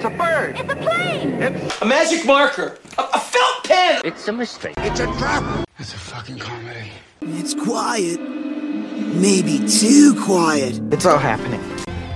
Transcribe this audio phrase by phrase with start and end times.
[0.00, 0.58] It's a bird.
[0.58, 1.42] It's a plane.
[1.42, 2.78] It's A magic marker.
[2.96, 4.00] A, a felt pen.
[4.02, 4.72] It's a mistake.
[4.78, 5.68] It's a trap.
[5.78, 6.90] It's a fucking comedy.
[7.20, 8.18] It's quiet.
[8.18, 10.80] Maybe too quiet.
[10.90, 11.60] It's all happening.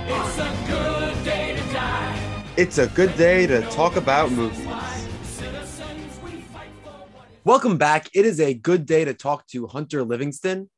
[0.07, 2.43] It's a good day to die.
[2.57, 4.65] It's a good day to talk about movies.
[7.43, 8.09] Welcome back.
[8.15, 10.71] It is a good day to talk to Hunter Livingston.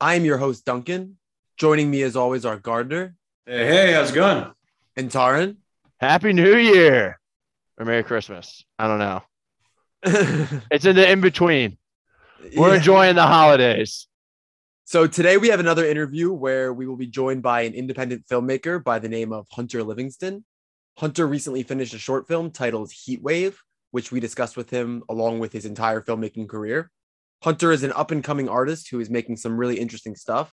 [0.00, 1.18] I am your host, Duncan.
[1.56, 3.14] Joining me, as always, are Gardner
[3.46, 4.50] Hey, hey, how's it going?
[4.96, 5.58] and Taran.
[6.00, 7.18] Happy New Year
[7.78, 8.64] or Merry Christmas.
[8.78, 9.22] I don't know.
[10.70, 11.76] It's in the in between.
[12.56, 12.76] We're Yeah.
[12.76, 14.06] enjoying the holidays.
[14.84, 18.82] So today we have another interview where we will be joined by an independent filmmaker
[18.82, 20.44] by the name of Hunter Livingston.
[20.98, 23.60] Hunter recently finished a short film titled Heat Wave,
[23.90, 26.90] which we discussed with him along with his entire filmmaking career.
[27.42, 30.52] Hunter is an up and coming artist who is making some really interesting stuff.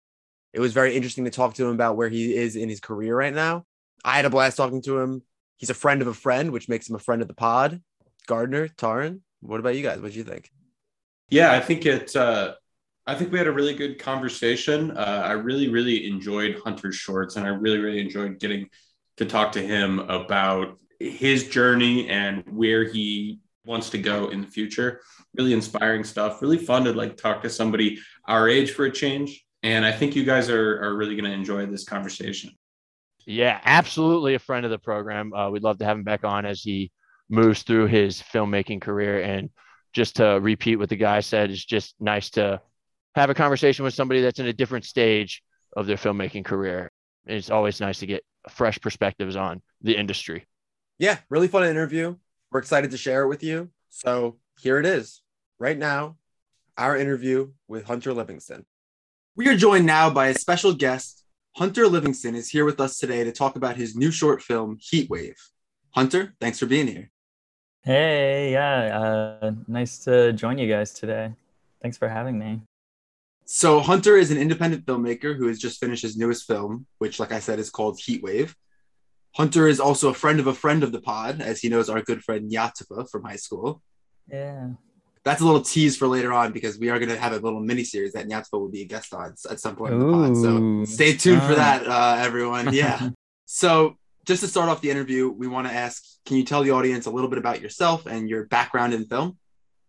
[0.54, 3.16] It was very interesting to talk to him about where he is in his career
[3.16, 3.66] right now.
[4.06, 5.22] I had a blast talking to him.
[5.58, 7.82] He's a friend of a friend, which makes him a friend of the pod.
[8.28, 10.00] Gardner, Taran, what about you guys?
[10.00, 10.50] What do you think?
[11.30, 12.16] Yeah, I think it.
[12.16, 12.54] Uh,
[13.06, 14.92] I think we had a really good conversation.
[14.92, 18.70] Uh, I really, really enjoyed Hunter's shorts, and I really, really enjoyed getting
[19.18, 24.48] to talk to him about his journey and where he wants to go in the
[24.48, 25.02] future.
[25.36, 26.42] Really inspiring stuff.
[26.42, 29.46] Really fun to like talk to somebody our age for a change.
[29.64, 32.52] And I think you guys are are really going to enjoy this conversation.
[33.26, 35.34] Yeah, absolutely a friend of the program.
[35.34, 36.92] Uh, we'd love to have him back on as he
[37.30, 39.22] moves through his filmmaking career.
[39.22, 39.50] And
[39.94, 42.62] just to repeat what the guy said, it's just nice to
[43.16, 45.42] have a conversation with somebody that's in a different stage
[45.76, 46.92] of their filmmaking career.
[47.26, 50.46] It's always nice to get fresh perspectives on the industry.
[51.00, 52.16] yeah, really fun interview.
[52.52, 53.70] We're excited to share it with you.
[53.90, 55.22] So here it is,
[55.60, 56.18] right now,
[56.78, 58.66] our interview with Hunter Livingston.
[59.36, 61.23] We are joined now by a special guest.
[61.56, 65.08] Hunter Livingston is here with us today to talk about his new short film, Heat
[65.08, 65.38] Wave.
[65.92, 67.12] Hunter, thanks for being here.
[67.84, 71.32] Hey, yeah, uh, nice to join you guys today.
[71.80, 72.62] Thanks for having me.
[73.46, 77.32] So, Hunter is an independent filmmaker who has just finished his newest film, which, like
[77.32, 78.56] I said, is called Heat Wave.
[79.36, 82.02] Hunter is also a friend of a friend of the pod, as he knows our
[82.02, 83.84] good friend Yatifa from high school.
[84.28, 84.70] Yeah.
[85.24, 87.62] That's a little tease for later on because we are going to have a little
[87.62, 90.38] mini series that Nyatva will be a guest on at some point in the pod.
[90.38, 92.74] So stay tuned for that, uh, everyone.
[92.74, 93.10] Yeah.
[93.46, 96.72] so just to start off the interview, we want to ask can you tell the
[96.72, 99.38] audience a little bit about yourself and your background in film?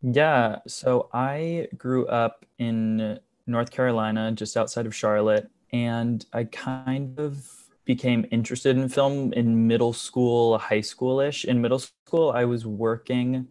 [0.03, 7.19] Yeah, so I grew up in North Carolina, just outside of Charlotte, and I kind
[7.19, 7.47] of
[7.84, 11.45] became interested in film in middle school, high school-ish.
[11.45, 13.49] In middle school, I was working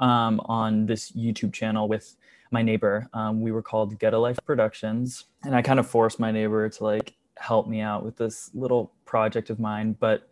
[0.00, 2.16] um, on this YouTube channel with
[2.50, 3.08] my neighbor.
[3.12, 6.68] Um, we were called Get a Life Productions, and I kind of forced my neighbor
[6.68, 10.28] to like help me out with this little project of mine, but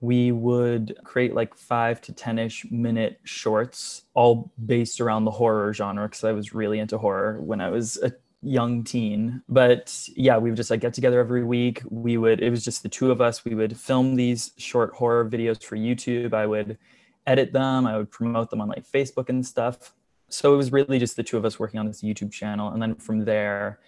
[0.00, 5.72] we would create like five to 10 ish minute shorts, all based around the horror
[5.72, 8.12] genre, because I was really into horror when I was a
[8.42, 9.42] young teen.
[9.48, 11.82] But yeah, we would just like get together every week.
[11.88, 13.44] We would, it was just the two of us.
[13.44, 16.34] We would film these short horror videos for YouTube.
[16.34, 16.78] I would
[17.26, 19.94] edit them, I would promote them on like Facebook and stuff.
[20.28, 22.70] So it was really just the two of us working on this YouTube channel.
[22.72, 23.80] And then from there,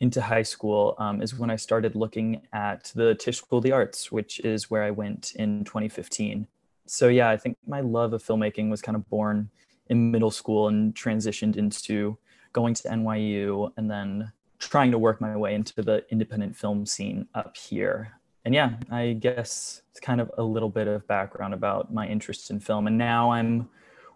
[0.00, 3.72] into high school um, is when I started looking at the Tisch School of the
[3.72, 6.46] Arts, which is where I went in 2015.
[6.86, 9.50] So yeah, I think my love of filmmaking was kind of born
[9.88, 12.16] in middle school and transitioned into
[12.52, 17.28] going to NYU and then trying to work my way into the independent film scene
[17.34, 18.12] up here.
[18.44, 22.50] And yeah, I guess it's kind of a little bit of background about my interest
[22.50, 22.86] in film.
[22.86, 23.68] And now I'm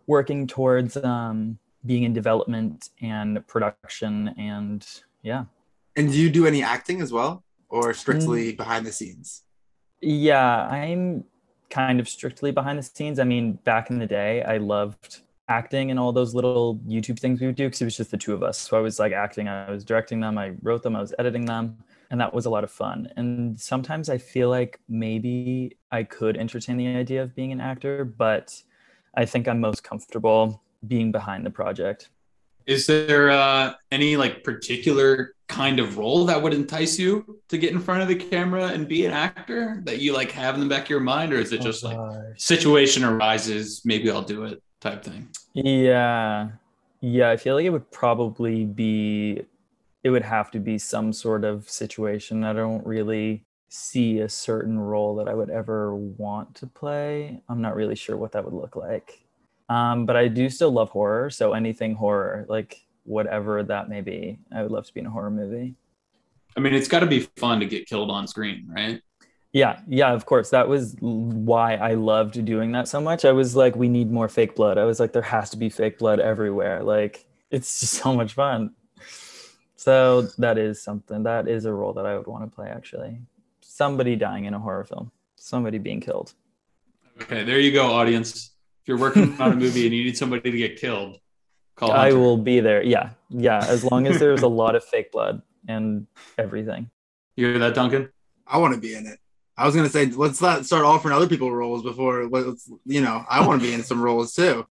[0.07, 4.87] working towards um, being in development and production and
[5.23, 5.45] yeah,
[5.97, 9.43] And do you do any acting as well or strictly behind the scenes?
[10.01, 11.25] Yeah, I'm
[11.71, 13.19] kind of strictly behind the scenes.
[13.19, 17.41] I mean, back in the day, I loved acting and all those little YouTube things
[17.41, 18.59] we would do because it was just the two of us.
[18.59, 21.45] So I was like acting, I was directing them, I wrote them, I was editing
[21.45, 21.77] them,
[22.11, 23.09] and that was a lot of fun.
[23.17, 28.05] And sometimes I feel like maybe I could entertain the idea of being an actor,
[28.05, 28.61] but
[29.15, 32.11] I think I'm most comfortable being behind the project.
[32.67, 37.73] Is there uh, any like particular kind of role that would entice you to get
[37.73, 40.67] in front of the camera and be an actor that you like have in the
[40.67, 41.99] back of your mind, or is it just like
[42.37, 45.29] situation arises, maybe I'll do it type thing?
[45.53, 46.49] Yeah.
[47.01, 49.43] Yeah, I feel like it would probably be
[50.05, 52.45] it would have to be some sort of situation.
[52.45, 57.41] I don't really see a certain role that I would ever want to play.
[57.49, 59.25] I'm not really sure what that would look like.
[59.71, 64.39] Um, but I do still love horror, so anything horror, like whatever that may be,
[64.55, 65.75] I would love to be in a horror movie.
[66.57, 69.01] I mean, it's got to be fun to get killed on screen, right?
[69.53, 70.51] Yeah, yeah, of course.
[70.51, 73.25] That was why I loved doing that so much.
[73.25, 74.79] I was like, we need more fake blood.
[74.79, 76.83] I was like, there has to be fake blood everywhere.
[76.83, 78.75] Like, it's just so much fun.
[79.85, 81.25] So that is something.
[81.25, 82.69] That is a role that I would want to play.
[82.69, 83.19] Actually,
[83.61, 86.33] somebody dying in a horror film, somebody being killed.
[87.21, 88.53] Okay, there you go, audience.
[88.81, 91.19] If you're working on a movie and you need somebody to get killed,
[91.77, 91.93] call.
[91.93, 92.19] I Hunter.
[92.19, 92.83] will be there.
[92.83, 93.59] Yeah, yeah.
[93.59, 96.07] As long as there's a lot of fake blood and
[96.39, 96.89] everything.
[97.37, 98.09] You hear that, Duncan?
[98.47, 99.19] I want to be in it.
[99.55, 103.23] I was gonna say let's not start offering other people roles before let's you know
[103.29, 104.67] I want to be in some roles too.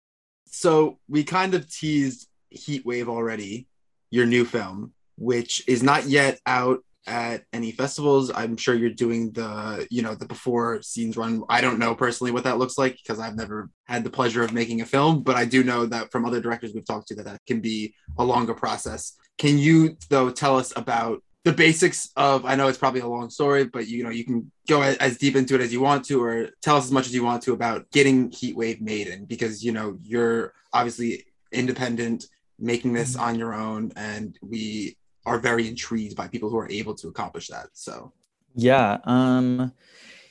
[0.46, 3.66] So we kind of teased Heat Wave already,
[4.12, 8.30] your new film, which is not yet out at any festivals.
[8.34, 11.42] I'm sure you're doing the you know the before scenes run.
[11.48, 14.52] I don't know personally what that looks like because I've never had the pleasure of
[14.52, 17.26] making a film, but I do know that from other directors we've talked to that
[17.26, 19.14] that can be a longer process.
[19.38, 23.30] Can you though tell us about the basics of i know it's probably a long
[23.30, 26.22] story but you know you can go as deep into it as you want to
[26.22, 29.24] or tell us as much as you want to about getting heat wave made in
[29.24, 32.26] because you know you're obviously independent
[32.58, 33.24] making this mm-hmm.
[33.24, 34.94] on your own and we
[35.26, 38.12] are very intrigued by people who are able to accomplish that so
[38.54, 38.98] Yeah.
[39.04, 39.72] Um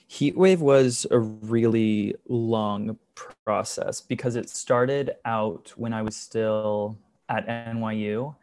[0.10, 2.98] Heatwave was a really long
[3.46, 6.98] process because it started out when I was still
[7.30, 8.36] at NYU.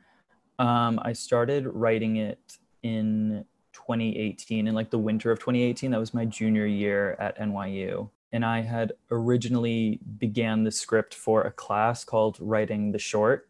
[0.61, 5.91] Um, I started writing it in 2018, in like the winter of 2018.
[5.91, 8.09] That was my junior year at NYU.
[8.33, 13.49] And I had originally began the script for a class called Writing the Short.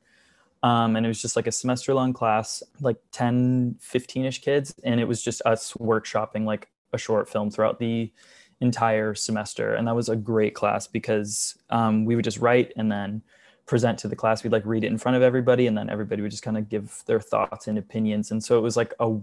[0.67, 4.75] Um, and it was just like a semester long class, like 10, 15 ish kids.
[4.83, 8.13] And it was just us workshopping like a short film throughout the
[8.61, 9.75] entire semester.
[9.75, 13.23] And that was a great class because um, we would just write and then
[13.67, 14.43] present to the class.
[14.43, 16.69] We'd like read it in front of everybody and then everybody would just kind of
[16.69, 18.33] give their thoughts and opinions.
[18.33, 19.17] And so it was like a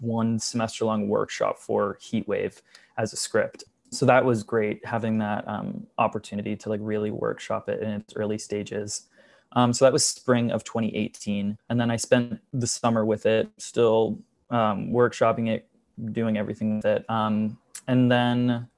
[0.00, 2.60] one semester long workshop for Heatwave
[2.98, 3.62] as a script.
[3.92, 8.16] So that was great having that um, opportunity to like really workshop it in its
[8.16, 9.06] early stages.
[9.52, 11.56] Um, so that was spring of 2018.
[11.68, 14.18] And then I spent the summer with it, still
[14.50, 15.68] um, workshopping it,
[16.12, 17.08] doing everything with it.
[17.08, 17.58] Um,
[17.88, 18.68] and then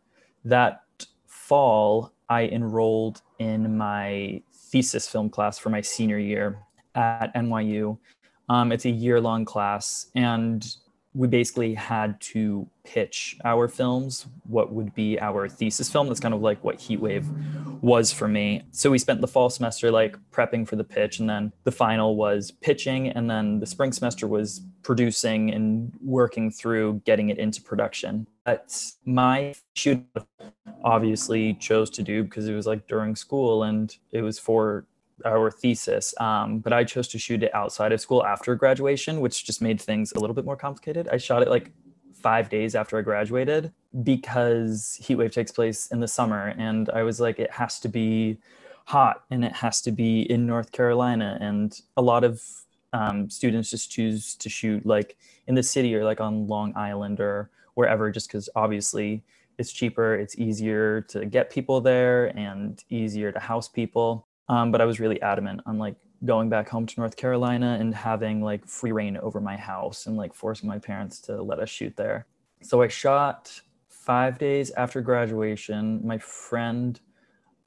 [0.45, 0.85] that
[1.27, 6.59] fall, I enrolled in my thesis film class for my senior year
[6.95, 7.99] at NYU.
[8.49, 10.67] Um, it's a year long class, and
[11.19, 16.07] we basically had to pitch our films, what would be our thesis film.
[16.07, 17.27] That's kind of like what Heatwave
[17.83, 18.63] was for me.
[18.71, 22.15] So we spent the fall semester like prepping for the pitch, and then the final
[22.15, 27.61] was pitching, and then the spring semester was producing and working through getting it into
[27.63, 28.29] production.
[28.45, 30.07] But my shoot
[30.85, 34.87] obviously chose to do because it was like during school and it was for
[35.25, 36.15] our thesis.
[36.21, 39.81] Um, but I chose to shoot it outside of school after graduation, which just made
[39.81, 41.09] things a little bit more complicated.
[41.09, 41.71] I shot it like
[42.15, 43.73] five days after I graduated
[44.03, 46.55] because Heatwave takes place in the summer.
[46.59, 48.39] And I was like, it has to be
[48.87, 51.39] hot and it has to be in North Carolina.
[51.41, 52.43] And a lot of
[52.93, 55.17] um, students just choose to shoot like
[55.47, 59.23] in the city or like on Long Island or wherever, just because obviously
[59.59, 64.28] it's cheaper, it's easier to get people there and easier to house people.
[64.49, 67.95] Um, but I was really adamant on like going back home to North Carolina and
[67.95, 71.69] having like free reign over my house and like forcing my parents to let us
[71.69, 72.27] shoot there.
[72.63, 76.05] So I shot five days after graduation.
[76.05, 76.99] My friend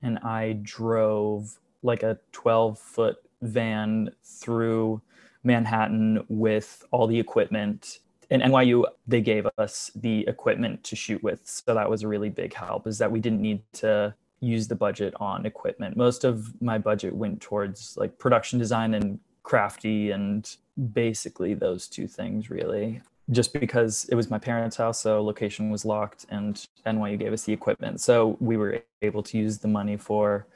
[0.01, 5.01] and I drove like a 12 foot van through
[5.43, 7.99] Manhattan with all the equipment.
[8.29, 11.41] In NYU, they gave us the equipment to shoot with.
[11.43, 14.75] So that was a really big help, is that we didn't need to use the
[14.75, 15.95] budget on equipment.
[15.95, 20.55] Most of my budget went towards like production design and crafty and
[20.93, 23.01] basically those two things really.
[23.29, 27.43] Just because it was my parents' house, so location was locked and NYU gave us
[27.43, 28.01] the equipment.
[28.01, 30.47] So we were able to use the money for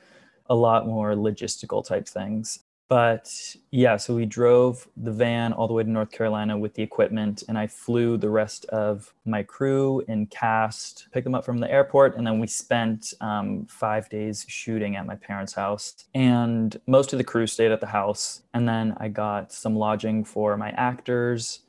[0.48, 2.65] a lot more logistical type things.
[2.88, 6.84] But yeah, so we drove the van all the way to North Carolina with the
[6.84, 11.58] equipment, and I flew the rest of my crew and cast, picked them up from
[11.58, 16.06] the airport, and then we spent um, five days shooting at my parents' house.
[16.14, 20.24] And most of the crew stayed at the house, and then I got some lodging
[20.24, 21.62] for my actors.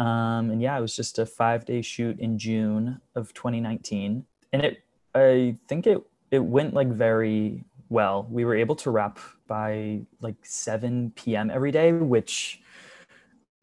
[0.00, 4.62] Um, and yeah, it was just a five day shoot in June of 2019, and
[4.62, 4.82] it,
[5.14, 6.02] I think it
[6.32, 8.26] it went like very well.
[8.30, 11.50] We were able to wrap by like 7 p.m.
[11.50, 12.62] every day, which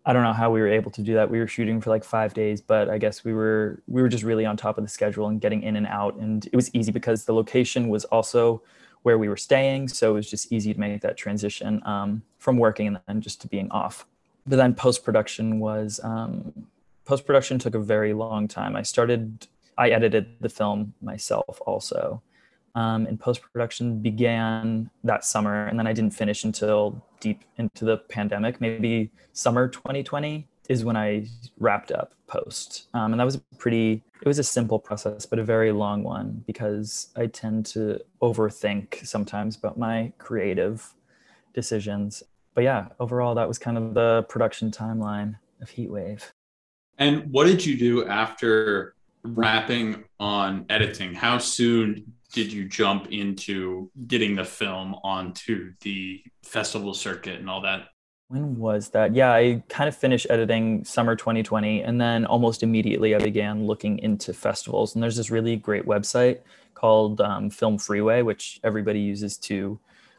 [0.06, 1.30] I don't know how we were able to do that.
[1.30, 4.24] We were shooting for like five days, but I guess we were we were just
[4.24, 6.16] really on top of the schedule and getting in and out.
[6.16, 8.64] And it was easy because the location was also
[9.04, 12.58] where we were staying, so it was just easy to make that transition um, from
[12.58, 14.06] working and then just to being off.
[14.46, 16.68] But then post production was um,
[17.06, 18.76] post production took a very long time.
[18.76, 19.48] I started
[19.78, 22.22] I edited the film myself also.
[22.76, 27.86] Um, and post production began that summer, and then I didn't finish until deep into
[27.86, 28.62] the pandemic.
[28.62, 31.28] Maybe summer 2020 is when I
[31.60, 34.04] wrapped up post, um, and that was a pretty.
[34.22, 39.06] It was a simple process, but a very long one because I tend to overthink
[39.06, 40.94] sometimes about my creative
[41.54, 42.24] decisions.
[42.54, 46.32] But yeah, overall, that was kind of the production timeline of Heatwave.
[46.98, 51.14] And what did you do after wrapping on editing?
[51.14, 57.62] How soon did you jump into getting the film onto the festival circuit and all
[57.62, 57.90] that?
[58.30, 59.14] When was that?
[59.14, 64.00] Yeah, I kind of finished editing summer 2020, and then almost immediately I began looking
[64.00, 64.96] into festivals.
[64.96, 66.40] And there's this really great website
[66.74, 69.78] called um, Film Freeway, which everybody uses to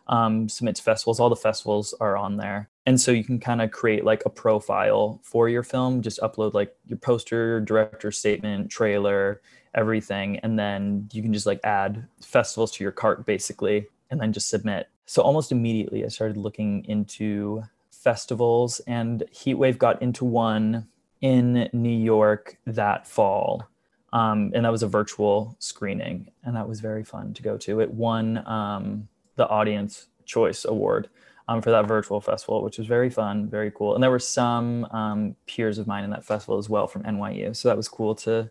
[0.08, 1.20] um, submit to festivals.
[1.20, 2.68] All the festivals are on there.
[2.86, 6.54] And so you can kind of create like a profile for your film, just upload
[6.54, 9.40] like your poster, director statement, trailer,
[9.74, 10.38] everything.
[10.40, 14.48] And then you can just like add festivals to your cart basically, and then just
[14.48, 14.88] submit.
[15.06, 20.88] So almost immediately I started looking into festivals and Heatwave got into one
[21.20, 23.68] in New York that fall.
[24.12, 27.80] Um, and that was a virtual screening and that was very fun to go to.
[27.80, 31.08] It won um, the Audience Choice Award
[31.48, 33.94] um, for that virtual festival, which was very fun, very cool.
[33.94, 37.54] And there were some um, peers of mine in that festival as well from NYU.
[37.54, 38.50] So that was cool to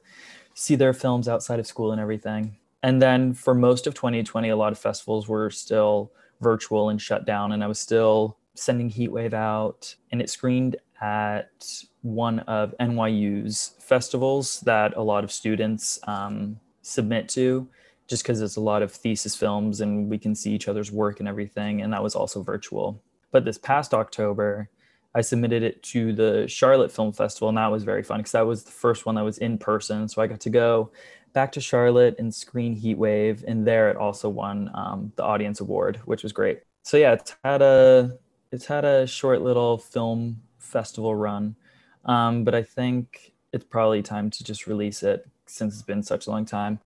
[0.53, 2.57] see their films outside of school and everything.
[2.83, 6.11] And then for most of 2020, a lot of festivals were still
[6.41, 7.51] virtual and shut down.
[7.51, 14.59] And I was still sending Heatwave out, and it screened at one of NYU's festivals
[14.61, 17.67] that a lot of students um, submit to
[18.11, 21.21] just because it's a lot of thesis films and we can see each other's work
[21.21, 21.81] and everything.
[21.81, 23.01] And that was also virtual.
[23.31, 24.69] But this past October,
[25.15, 28.45] I submitted it to the Charlotte Film Festival, and that was very fun because that
[28.45, 30.09] was the first one that was in person.
[30.09, 30.91] So I got to go
[31.31, 36.01] back to Charlotte and screen Heatwave, and there it also won um, the Audience Award,
[36.03, 36.59] which was great.
[36.83, 38.17] So yeah, it's had a
[38.51, 41.55] it's had a short little film festival run,
[42.03, 46.27] um, but I think it's probably time to just release it since it's been such
[46.27, 46.81] a long time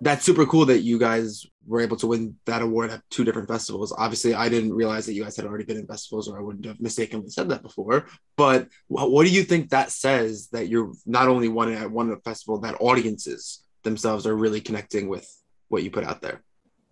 [0.00, 3.48] that's super cool that you guys were able to win that award at two different
[3.48, 3.92] festivals.
[3.96, 6.66] Obviously, I didn't realize that you guys had already been in festivals, or I wouldn't
[6.66, 8.06] have mistakenly said that before.
[8.36, 12.58] But what do you think that says that you're not only won at one festival,
[12.60, 15.28] that audiences themselves are really connecting with
[15.68, 16.42] what you put out there?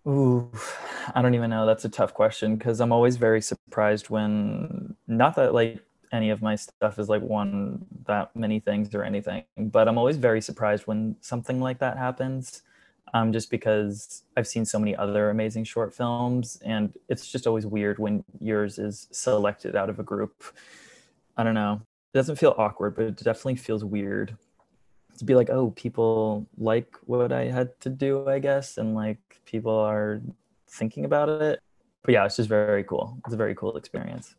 [0.07, 0.51] Ooh,
[1.13, 1.65] I don't even know.
[1.65, 6.41] That's a tough question because I'm always very surprised when, not that like any of
[6.41, 10.85] my stuff is like won that many things or anything, but I'm always very surprised
[10.85, 12.61] when something like that happens
[13.13, 17.65] um, just because I've seen so many other amazing short films, and it's just always
[17.65, 20.43] weird when yours is selected out of a group.
[21.37, 21.81] I don't know.
[22.13, 24.35] It doesn't feel awkward, but it definitely feels weird
[25.17, 29.19] to be like, oh, people like what I had to do, I guess, and like
[29.45, 30.21] people are
[30.67, 31.59] thinking about it.
[32.03, 33.17] But yeah, it's just very cool.
[33.25, 34.35] It's a very cool experience.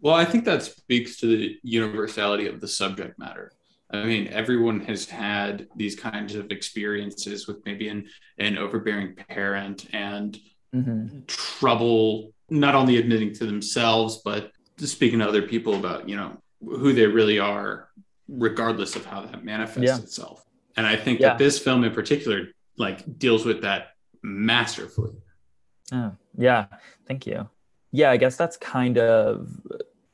[0.00, 3.52] Well, I think that speaks to the universality of the subject matter.
[3.92, 8.06] I mean, everyone has had these kinds of experiences with maybe an,
[8.38, 10.38] an overbearing parent and
[10.74, 11.20] mm-hmm.
[11.26, 16.92] trouble not only admitting to themselves, but speaking to other people about, you know, who
[16.92, 17.88] they really are,
[18.28, 19.98] regardless of how that manifests yeah.
[19.98, 20.44] itself.
[20.76, 21.30] And I think yeah.
[21.30, 25.14] that this film in particular, like, deals with that masterfully.
[25.92, 26.66] Oh, yeah.
[27.08, 27.48] Thank you.
[27.90, 29.48] Yeah, I guess that's kind of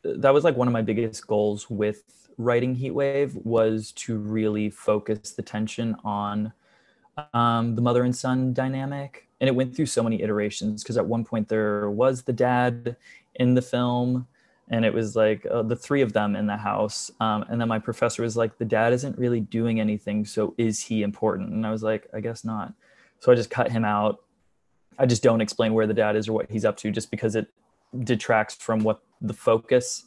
[0.02, 2.02] that was like one of my biggest goals with
[2.38, 6.52] writing Heatwave was to really focus the tension on
[7.32, 9.28] um, the mother and son dynamic.
[9.40, 12.96] And it went through so many iterations because at one point there was the dad
[13.34, 14.26] in the film,
[14.70, 17.10] and it was like uh, the three of them in the house.
[17.20, 20.24] Um, and then my professor was like, The dad isn't really doing anything.
[20.24, 21.50] So is he important?
[21.50, 22.72] And I was like, I guess not.
[23.20, 24.22] So I just cut him out.
[24.98, 27.36] I just don't explain where the dad is or what he's up to just because
[27.36, 27.48] it
[28.04, 30.05] detracts from what the focus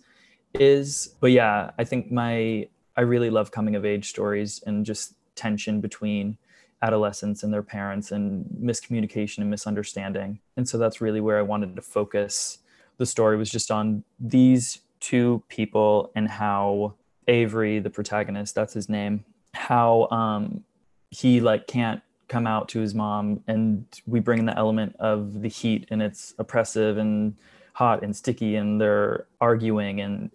[0.53, 1.15] is.
[1.19, 5.79] But yeah, I think my I really love coming of age stories and just tension
[5.79, 6.37] between
[6.81, 10.39] adolescents and their parents and miscommunication and misunderstanding.
[10.57, 12.59] And so that's really where I wanted to focus
[12.97, 16.95] the story was just on these two people and how
[17.27, 20.63] Avery, the protagonist, that's his name, how um
[21.09, 25.41] he like can't come out to his mom and we bring in the element of
[25.41, 27.35] the heat and it's oppressive and
[27.79, 30.31] hot and sticky and they're arguing and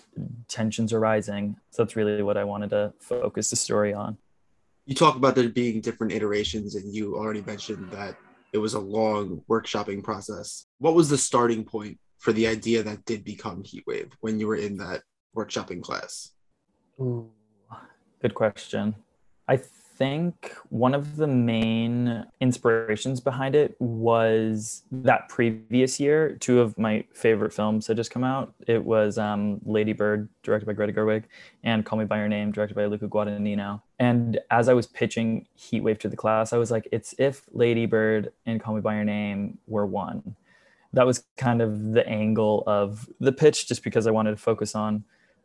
[0.48, 1.54] tensions are rising.
[1.72, 4.16] So that's really what I wanted to focus the story on.
[4.86, 8.16] You talk about there being different iterations, and you already mentioned that
[8.54, 10.64] it was a long workshopping process.
[10.78, 14.56] What was the starting point for the idea that did become Heatwave when you were
[14.56, 15.02] in that
[15.36, 16.32] workshopping class?
[16.98, 17.30] Ooh,
[18.22, 18.94] good question.
[19.46, 19.60] I
[19.96, 27.04] think one of the main inspirations behind it was that previous year, two of my
[27.12, 28.54] favorite films had just come out.
[28.66, 31.24] It was um, Lady Bird, directed by Greta Gerwig,
[31.62, 33.82] and Call Me By Your Name, directed by Luca Guadagnino.
[33.98, 37.86] And as I was pitching Heatwave to the class, I was like, it's if Lady
[37.86, 40.36] Bird and Call Me By Your Name were one.
[40.92, 44.74] That was kind of the angle of the pitch, just because I wanted to focus
[44.74, 45.04] on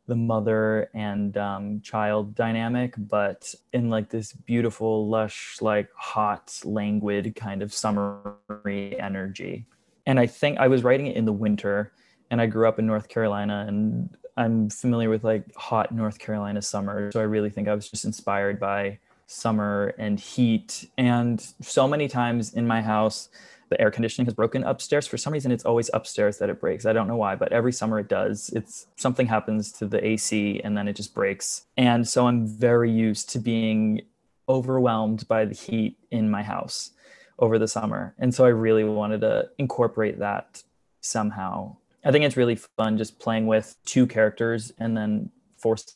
[0.10, 7.36] the mother and um, child dynamic, but in like this beautiful, lush, like hot, languid
[7.36, 9.66] kind of summery energy.
[10.06, 11.94] And I think I was writing it in the winter,
[12.32, 16.62] and I grew up in North Carolina, and I'm familiar with like hot North Carolina
[16.62, 17.12] summer.
[17.12, 20.89] So I really think I was just inspired by summer and heat.
[20.98, 23.30] And so many times in my house,
[23.70, 25.08] the air conditioning has broken upstairs.
[25.08, 26.86] For some reason, it's always upstairs that it breaks.
[26.86, 28.50] I don't know why, but every summer it does.
[28.56, 31.66] It's something happens to the AC and then it just breaks.
[31.78, 34.02] And so I'm very used to being
[34.48, 36.92] overwhelmed by the heat in my house
[37.38, 38.16] over the summer.
[38.18, 40.64] And so I really wanted to incorporate that
[41.02, 41.78] somehow.
[42.04, 45.94] I think it's really fun just playing with two characters and then forcing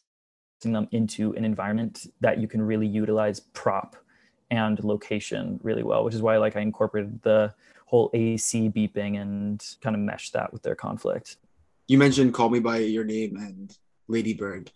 [0.63, 3.96] them into an environment that you can really utilize prop
[4.53, 7.53] and location really well, which is why like I incorporated the
[7.88, 11.38] whole AC beeping and kind of meshed that with their conflict.
[11.88, 13.75] You mentioned Call Me by Your Name and
[14.07, 14.72] Lady Bird.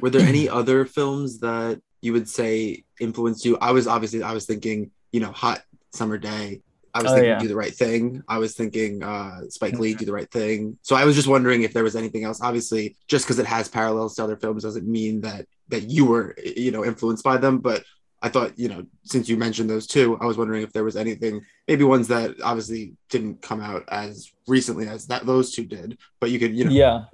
[0.00, 3.58] Were there any other films that you would say influenced you?
[3.60, 6.62] I was obviously I was thinking, you know, Hot Summer Day.
[6.94, 7.38] I was Oh, thinking yeah.
[7.38, 8.22] Do the Right Thing.
[8.28, 10.78] I was thinking uh, Spike Lee Do the Right Thing.
[10.82, 12.40] So I was just wondering if there was anything else.
[12.40, 16.34] Obviously, just because it has parallels to other films doesn't mean that that you were
[16.44, 17.58] you know influenced by them.
[17.58, 17.84] But
[18.20, 20.96] I thought you know since you mentioned those two, I was wondering if there was
[20.96, 25.98] anything, maybe ones that obviously didn't come out as recently as that those two did,
[26.20, 27.04] but you could you know Yeah.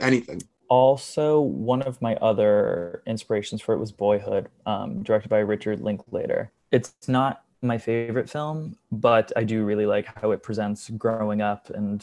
[0.00, 0.42] anything.
[0.68, 6.50] Also, one of my other inspirations for it was Boyhood, um, directed by Richard Linklater.
[6.72, 11.70] It's not my favorite film, but I do really like how it presents growing up
[11.70, 12.02] and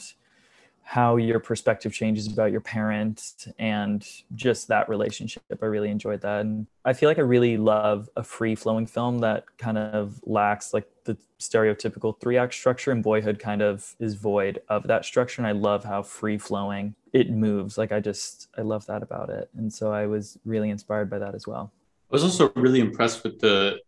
[0.82, 5.42] how your perspective changes about your parent and just that relationship.
[5.62, 6.40] I really enjoyed that.
[6.40, 10.74] And I feel like I really love a free flowing film that kind of lacks
[10.74, 15.40] like the stereotypical three act structure, and Boyhood kind of is void of that structure.
[15.40, 17.78] And I love how free flowing it moves.
[17.78, 19.48] Like I just, I love that about it.
[19.56, 21.72] And so I was really inspired by that as well.
[22.10, 23.80] I was also really impressed with the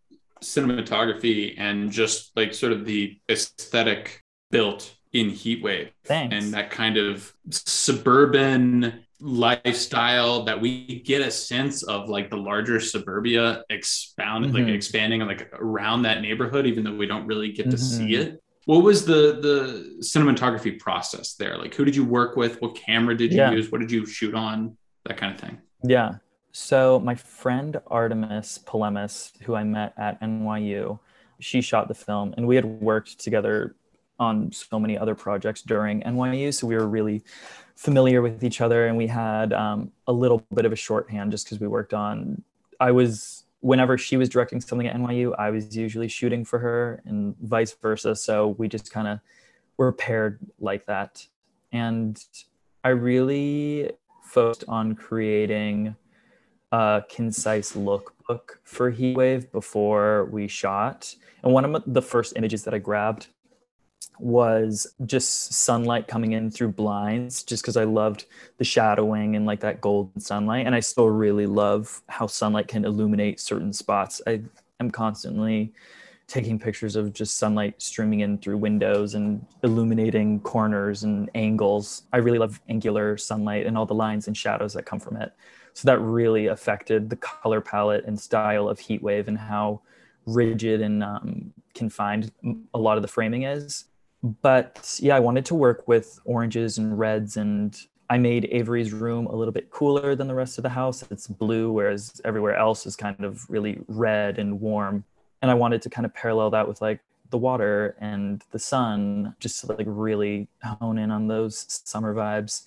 [0.43, 6.35] cinematography and just like sort of the aesthetic built in Heatwave Thanks.
[6.35, 12.79] and that kind of suburban lifestyle that we get a sense of like the larger
[12.81, 14.75] suburbia expound like Mhm.
[14.75, 18.19] expanding like around that neighborhood even though we don't really get to see Mhm.
[18.21, 22.75] it what was the the cinematography process there like who did you work with what
[22.75, 23.53] camera did you Yeah.
[23.53, 26.17] use what did you shoot on that kind of thing Yeah.
[26.53, 30.99] So my friend Artemis Polemis, who I met at NYU,
[31.41, 33.75] she shot the film, and we had worked together
[34.19, 36.53] on so many other projects during NYU.
[36.53, 37.23] So we were really
[37.77, 41.47] familiar with each other, and we had um, a little bit of a shorthand just
[41.47, 42.43] because we worked on.
[42.81, 47.03] I was whenever she was directing something at NYU, I was usually shooting for her,
[47.05, 48.15] and vice versa.
[48.15, 49.21] So we just kind of
[49.77, 51.27] were paired like that,
[51.73, 52.23] and
[52.85, 53.91] I really
[54.23, 55.97] focused on creating
[56.73, 61.15] a concise lookbook for Heatwave before we shot.
[61.43, 63.29] And one of the first images that I grabbed
[64.19, 68.27] was just sunlight coming in through blinds, just because I loved
[68.59, 70.67] the shadowing and like that golden sunlight.
[70.67, 74.21] And I still really love how sunlight can illuminate certain spots.
[74.27, 74.43] I
[74.81, 75.73] am constantly
[76.27, 82.05] taking pictures of just sunlight streaming in through windows and illuminating corners and angles.
[82.13, 85.33] I really love angular sunlight and all the lines and shadows that come from it.
[85.75, 89.81] So that really affected the color palette and style of Heatwave and how
[90.25, 92.33] rigid and um, confined
[92.73, 93.85] a lot of the framing is.
[94.25, 99.27] But yeah, I wanted to work with oranges and reds and I made Avery's room
[99.27, 101.05] a little bit cooler than the rest of the house.
[101.11, 105.05] It's blue, whereas everywhere else is kind of really red and warm.
[105.43, 109.35] And I wanted to kind of parallel that with like the water and the sun,
[109.41, 112.63] just to like really hone in on those summer vibes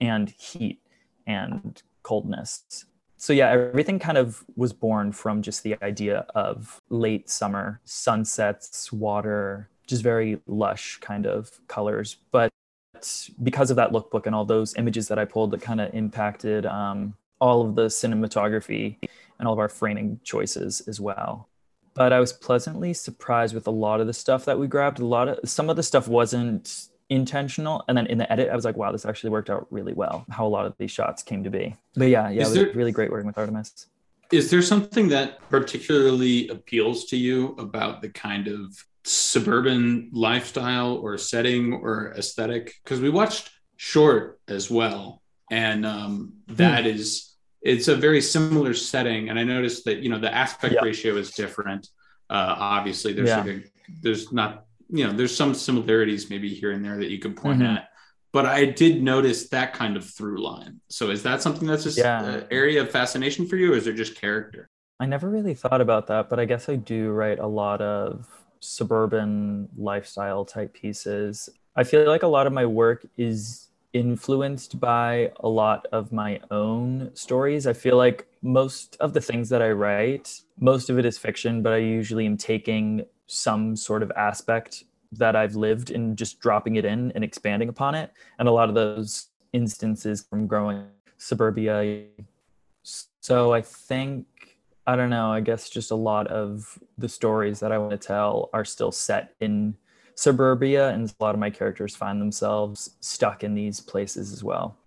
[0.00, 0.80] and heat
[1.26, 2.86] and coldness.
[3.18, 8.90] So yeah, everything kind of was born from just the idea of late summer, sunsets,
[8.90, 12.16] water, just very lush kind of colors.
[12.30, 12.52] But
[13.42, 16.66] because of that lookbook and all those images that I pulled, that kind of impacted
[16.66, 18.96] um, all of the cinematography
[19.38, 21.48] and all of our framing choices as well.
[21.94, 25.00] But I was pleasantly surprised with a lot of the stuff that we grabbed.
[25.00, 28.54] A lot of some of the stuff wasn't intentional, and then in the edit, I
[28.54, 31.22] was like, "Wow, this actually worked out really well." How a lot of these shots
[31.24, 31.74] came to be.
[31.96, 33.86] But yeah, yeah, Is it was there- really great working with Artemis.
[34.30, 41.18] Is there something that particularly appeals to you about the kind of suburban lifestyle or
[41.18, 42.74] setting or aesthetic?
[42.84, 46.90] Because we watched Short as well, and um, that Hmm.
[46.90, 47.24] is
[47.62, 49.28] it's a very similar setting.
[49.30, 50.82] And I noticed that you know the aspect Yeah.
[50.84, 51.88] ratio is different.
[52.30, 53.46] Uh, obviously, there's Yeah.
[53.46, 53.62] a,
[54.02, 57.60] there's not you know there's some similarities maybe here and there that you could point
[57.60, 57.76] Mhm.
[57.76, 57.88] at.
[58.32, 60.80] But I did notice that kind of through line.
[60.88, 62.22] So is that something that's just Yeah.
[62.24, 64.68] an area of fascination for you, or is it just character?
[65.00, 68.26] I never really thought about that, but I guess I do write a lot of
[68.60, 71.48] suburban lifestyle type pieces.
[71.76, 76.40] I feel like a lot of my work is influenced by a lot of my
[76.50, 77.66] own stories.
[77.66, 81.62] I feel like most of the things that I write, most of it is fiction,
[81.62, 86.76] but I usually am taking some sort of aspect that I've lived and just dropping
[86.76, 88.12] it in and expanding upon it.
[88.38, 90.84] And a lot of those instances from growing
[91.16, 92.04] suburbia.
[93.20, 94.26] So I think
[94.88, 95.30] I don't know.
[95.30, 98.90] I guess just a lot of the stories that I want to tell are still
[98.90, 99.76] set in
[100.14, 104.78] suburbia, and a lot of my characters find themselves stuck in these places as well.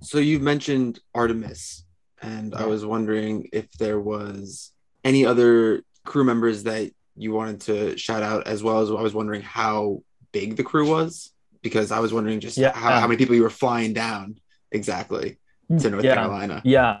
[0.00, 1.84] So you've mentioned Artemis,
[2.22, 4.72] and I was wondering if there was
[5.04, 9.12] any other crew members that you wanted to shout out, as well as I was
[9.12, 12.72] wondering how big the crew was, because I was wondering just Yeah.
[12.74, 14.36] how, how many people you were flying down
[14.70, 15.38] exactly
[15.80, 16.14] to North Yeah.
[16.14, 16.62] Carolina.
[16.64, 17.00] Yeah.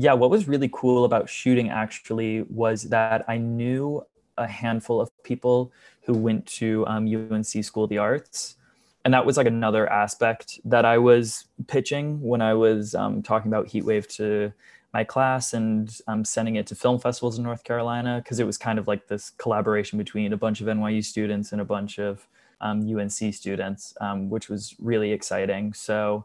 [0.00, 0.12] Yeah.
[0.12, 4.06] What was really cool about shooting actually was that I knew
[4.36, 8.54] a handful of people who went to um, UNC School of the Arts.
[9.04, 13.50] And that was like another aspect that I was pitching when I was um, talking
[13.50, 14.52] about Heatwave to
[14.94, 18.56] my class and um, sending it to film festivals in North Carolina because it was
[18.56, 22.28] kind of like this collaboration between a bunch of NYU students and a bunch of
[22.60, 25.72] um, UNC students, um, which was really exciting.
[25.72, 26.24] So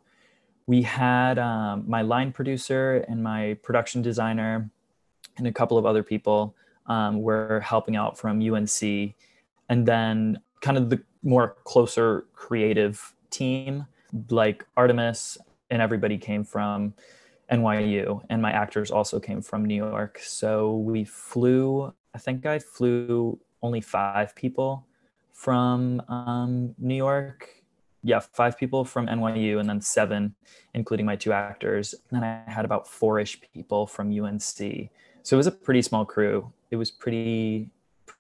[0.66, 4.70] we had um, my line producer and my production designer
[5.38, 6.56] and a couple of other people
[6.88, 9.14] um, were helping out from UNC.
[9.70, 13.86] And then kind of the more closer creative team,
[14.30, 15.38] like Artemis
[15.70, 16.94] and everybody came from
[17.52, 20.20] NYU, and my actors also came from New York.
[20.24, 24.86] So we flew, I think I flew only five people
[25.32, 27.50] from um, New York.
[28.04, 30.36] Yeah, five people from NYU, and then seven,
[30.74, 31.94] including my two actors.
[31.94, 34.90] And then I had about four ish people from UNC.
[35.24, 36.52] So it was a pretty small crew.
[36.70, 37.70] It was pretty,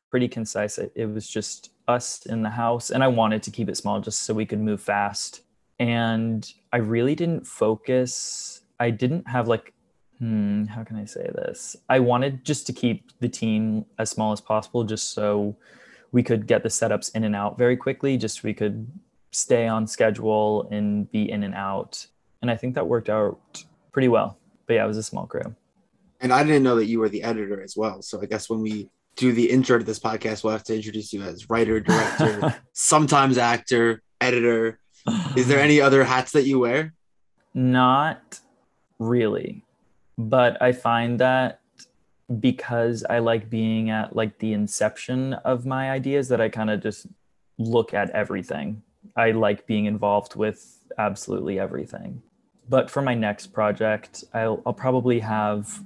[0.09, 0.77] pretty concise.
[0.77, 3.99] It, it was just us in the house, and I wanted to keep it small
[3.99, 5.41] just so we could move fast.
[5.79, 8.61] And I really didn't focus.
[8.79, 9.73] I didn't have like,
[10.19, 11.75] hmm, how can I say this?
[11.89, 15.57] I wanted just to keep the team as small as possible, just so
[16.13, 18.87] we could get the setups in and out very quickly, just so we could
[19.33, 22.07] stay on schedule and be in and out.
[22.41, 24.37] And I think that worked out pretty well.
[24.67, 25.55] But yeah, it was a small crew.
[26.21, 28.01] And I didn't know that you were the editor as well.
[28.01, 31.11] So I guess when we do the intro to this podcast, we'll have to introduce
[31.11, 34.79] you as writer, director, sometimes actor, editor.
[35.35, 36.93] Is there any other hats that you wear?
[37.53, 38.39] Not
[38.99, 39.63] really.
[40.17, 41.59] But I find that
[42.39, 46.81] because I like being at like the inception of my ideas that I kind of
[46.81, 47.07] just
[47.57, 48.81] look at everything.
[49.15, 52.21] I like being involved with absolutely everything.
[52.67, 55.83] But for my next project, I'll, I'll probably have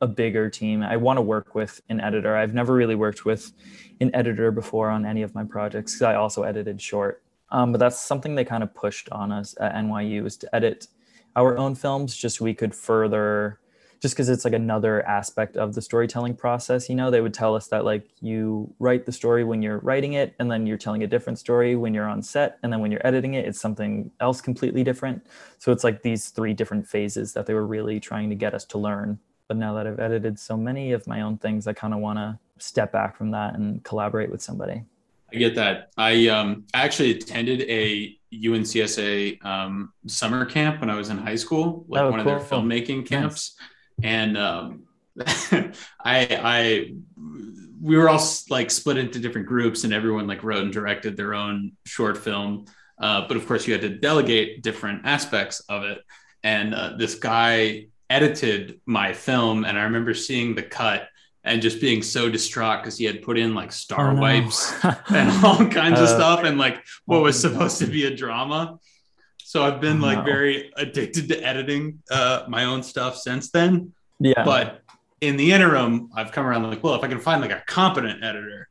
[0.00, 0.82] a bigger team.
[0.82, 2.36] I want to work with an editor.
[2.36, 3.52] I've never really worked with
[4.00, 7.22] an editor before on any of my projects because I also edited short.
[7.50, 10.88] Um, but that's something they kind of pushed on us at NYU is to edit
[11.34, 13.60] our own films just so we could further
[14.00, 17.10] just because it's like another aspect of the storytelling process you know?
[17.10, 20.50] They would tell us that like you write the story when you're writing it and
[20.50, 23.34] then you're telling a different story when you're on set and then when you're editing
[23.34, 25.26] it it's something else completely different.
[25.58, 28.64] So it's like these three different phases that they were really trying to get us
[28.66, 29.18] to learn.
[29.46, 32.18] But now that i've edited so many of my own things i kind of want
[32.18, 34.84] to step back from that and collaborate with somebody.
[35.32, 35.90] I get that.
[35.96, 41.84] I um, actually attended a UNCSA um, summer camp when I was in high school,
[41.88, 43.56] like Oh, one of their filmmaking camps,
[44.02, 44.82] and um,
[45.20, 45.72] I,
[46.04, 46.92] I,
[47.80, 51.34] we were all like split into different groups, and everyone like wrote and directed their
[51.34, 52.66] own short film.
[53.00, 55.98] Uh, but of course, you had to delegate different aspects of it.
[56.42, 61.08] And uh, this guy edited my film, and I remember seeing the cut
[61.44, 64.20] and just being so distraught because he had put in like star Oh, no.
[64.20, 64.72] wipes
[65.10, 68.14] and all kinds of Uh, stuff and like what was oh, supposed to be a
[68.14, 68.78] drama.
[69.48, 70.24] So I've been like no.
[70.24, 73.94] very addicted to editing uh, my own stuff since then.
[74.20, 74.82] yeah But
[75.22, 78.22] in the interim, I've come around like, well, if I can find like a competent
[78.22, 78.68] editor,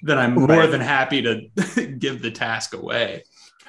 [0.00, 0.70] then I'm more Right.
[0.70, 3.24] than happy to give the task away.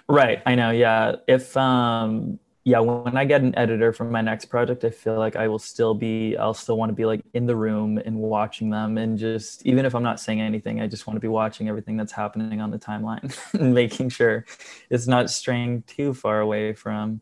[0.07, 0.71] Right, I know.
[0.71, 5.17] Yeah, if um, yeah, when I get an editor for my next project, I feel
[5.17, 8.17] like I will still be, I'll still want to be like in the room and
[8.17, 8.99] watching them.
[8.99, 11.97] And just, even if I'm not saying anything, I just want to be watching everything
[11.97, 14.45] that's happening on the timeline and making sure
[14.91, 17.21] it's not straying too far away from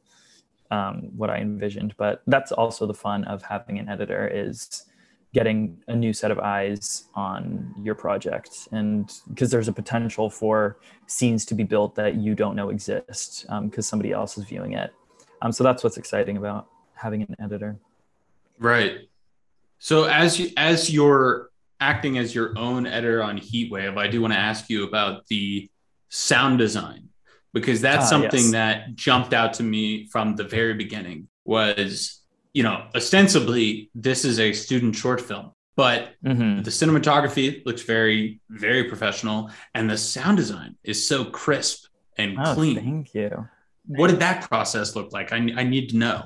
[0.69, 1.95] um, what I envisioned.
[1.95, 4.83] But that's also the fun of having an editor is
[5.33, 10.77] getting a new set of eyes on your project and because there's a potential for
[11.05, 14.73] scenes to be built that you don't know exist because um, somebody else is viewing
[14.73, 14.93] it
[15.41, 17.77] um, so that's what's exciting about having an editor
[18.59, 19.09] right
[19.79, 24.33] so as you as you're acting as your own editor on heatwave i do want
[24.33, 25.69] to ask you about the
[26.09, 27.09] sound design
[27.53, 28.51] because that's uh, something yes.
[28.51, 32.17] that jumped out to me from the very beginning was
[32.57, 36.63] you know, ostensibly this is a student short film, but mm-hmm.
[36.63, 41.85] the cinematography looks very, very professional, and the sound design is so crisp
[42.17, 42.75] and oh, clean.
[42.77, 43.47] Thank you.
[43.87, 45.31] What did that process look like?
[45.31, 46.23] I, I need to know.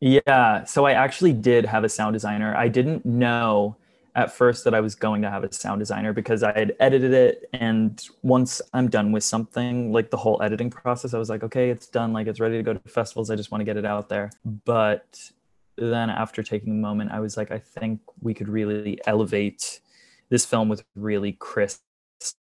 [0.00, 2.56] Yeah, so I actually did have a sound designer.
[2.56, 3.76] I didn't know
[4.14, 7.12] at first that I was going to have a sound designer because I had edited
[7.12, 7.48] it.
[7.52, 11.70] And once I'm done with something, like the whole editing process, I was like, okay,
[11.70, 12.12] it's done.
[12.12, 13.30] Like it's ready to go to festivals.
[13.30, 14.30] I just want to get it out there.
[14.64, 15.30] But
[15.76, 19.80] then after taking a moment, I was like, I think we could really elevate
[20.28, 21.82] this film with really crisp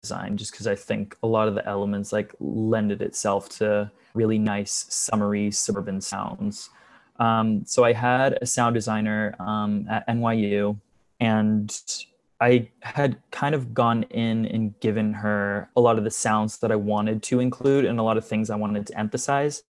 [0.05, 4.37] design, just because I think a lot of the elements like lended itself to really
[4.37, 6.69] nice, summery suburban sounds.
[7.17, 10.77] Um, so I had a sound designer um, at NYU,
[11.19, 11.75] and
[12.39, 16.71] I had kind of gone in and given her a lot of the sounds that
[16.71, 19.63] I wanted to include and a lot of things I wanted to emphasize.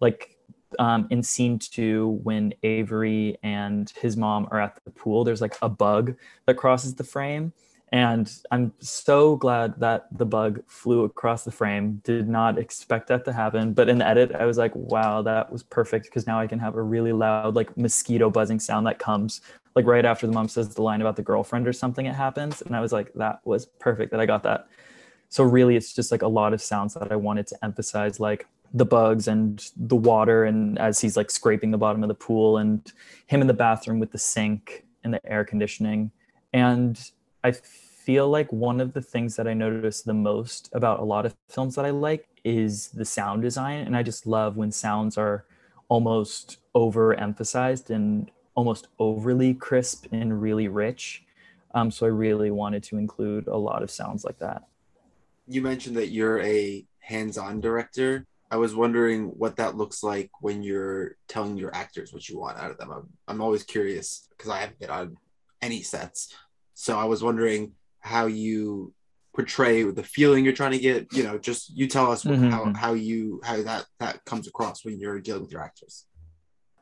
[0.00, 0.38] Like
[0.78, 5.56] um, in scene two when Avery and his mom are at the pool, there's like
[5.60, 6.14] a bug
[6.46, 7.52] that crosses the frame.
[7.92, 12.00] And I'm so glad that the bug flew across the frame.
[12.04, 13.74] Did not expect that to happen.
[13.74, 16.58] But in the edit, I was like, wow, that was perfect because now I can
[16.58, 19.42] have a really loud, like mosquito buzzing sound that comes
[19.74, 22.62] like right after the mom says the line about the girlfriend or something, it happens.
[22.62, 24.68] And I was like, that was perfect that I got that.
[25.28, 28.46] So really, it's just like a lot of sounds that I wanted to emphasize, like
[28.74, 32.56] the bugs and the water and as he's like scraping the bottom of the pool
[32.56, 32.92] and
[33.26, 36.10] him in the bathroom with the sink and the air conditioning
[36.54, 37.10] and
[37.44, 41.26] i feel like one of the things that i notice the most about a lot
[41.26, 45.16] of films that i like is the sound design and i just love when sounds
[45.16, 45.44] are
[45.88, 51.24] almost overemphasized and almost overly crisp and really rich
[51.74, 54.64] um, so i really wanted to include a lot of sounds like that
[55.46, 60.62] you mentioned that you're a hands-on director I was wondering what that looks like when
[60.62, 62.90] you're telling your actors what you want out of them.
[62.90, 65.16] I'm, I'm always curious because I haven't been on
[65.62, 66.34] any sets.
[66.74, 68.92] So I was wondering how you
[69.34, 72.50] portray the feeling you're trying to get, you know, just you tell us mm-hmm.
[72.50, 76.06] how, how you, how that, that comes across when you're dealing with your actors.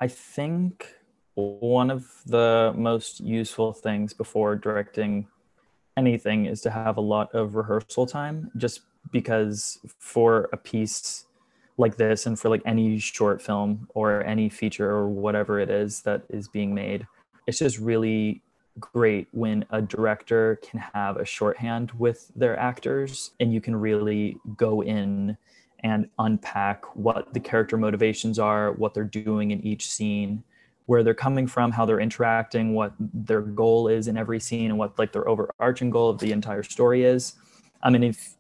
[0.01, 0.87] I think
[1.35, 5.29] one of the most useful things before directing
[5.97, 8.81] anything is to have a lot of rehearsal time just
[9.13, 11.27] because for a piece
[11.77, 16.03] like this and for like any short film or any feature or whatever it is
[16.03, 17.07] that is being made
[17.47, 18.43] it's just really
[18.81, 24.37] great when a director can have a shorthand with their actors and you can really
[24.57, 25.37] go in
[25.83, 30.43] and unpack what the character motivations are what they're doing in each scene
[30.87, 34.79] where they're coming from how they're interacting what their goal is in every scene and
[34.79, 37.35] what like their overarching goal of the entire story is.
[37.83, 38.35] I mean if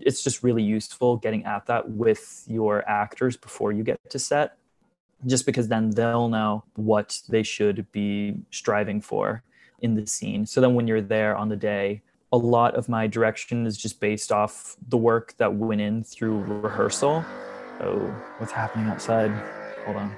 [0.00, 4.56] it's just really useful getting at that with your actors before you get to set
[5.26, 9.42] just because then they'll know what they should be striving for
[9.80, 10.46] in the scene.
[10.46, 14.00] So then when you're there on the day a lot of my direction is just
[14.00, 17.24] based off the work that went in through rehearsal.
[17.80, 19.30] Oh what's happening outside?
[19.84, 20.16] Hold on.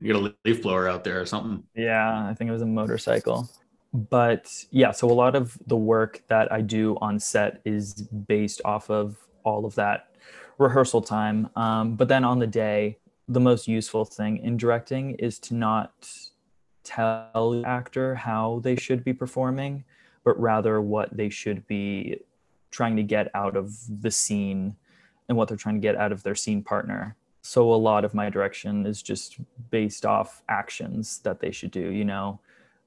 [0.00, 1.64] You got a leaf blower out there or something?
[1.74, 3.48] Yeah i think it was a motorcycle.
[3.92, 8.60] But yeah, so a lot of the work that I do on set is based
[8.64, 10.10] off of all of that
[10.58, 11.50] rehearsal time.
[11.56, 15.92] Um, but then on the day, the most useful thing in directing is to not
[16.84, 19.84] tell the actor how they should be performing,
[20.24, 22.20] but rather what they should be
[22.70, 24.76] trying to get out of the scene
[25.28, 27.16] and what they're trying to get out of their scene partner.
[27.42, 29.38] So a lot of my direction is just
[29.70, 32.40] based off actions that they should do, you know,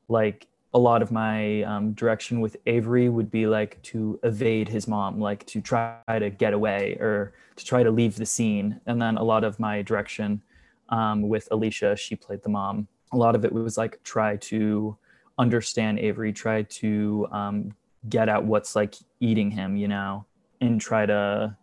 [0.08, 4.88] like a lot of my um, direction with Avery would be like to evade his
[4.88, 8.80] mom, like to try to get away or to try to leave the scene.
[8.86, 10.42] And then a lot of my direction
[10.90, 12.88] um, with Alicia, she played the mom.
[13.14, 14.98] A lot of it was like try to
[15.38, 17.76] understand Avery, try to um,
[18.10, 20.26] get at what's like eating him, you know,
[20.62, 21.56] and try to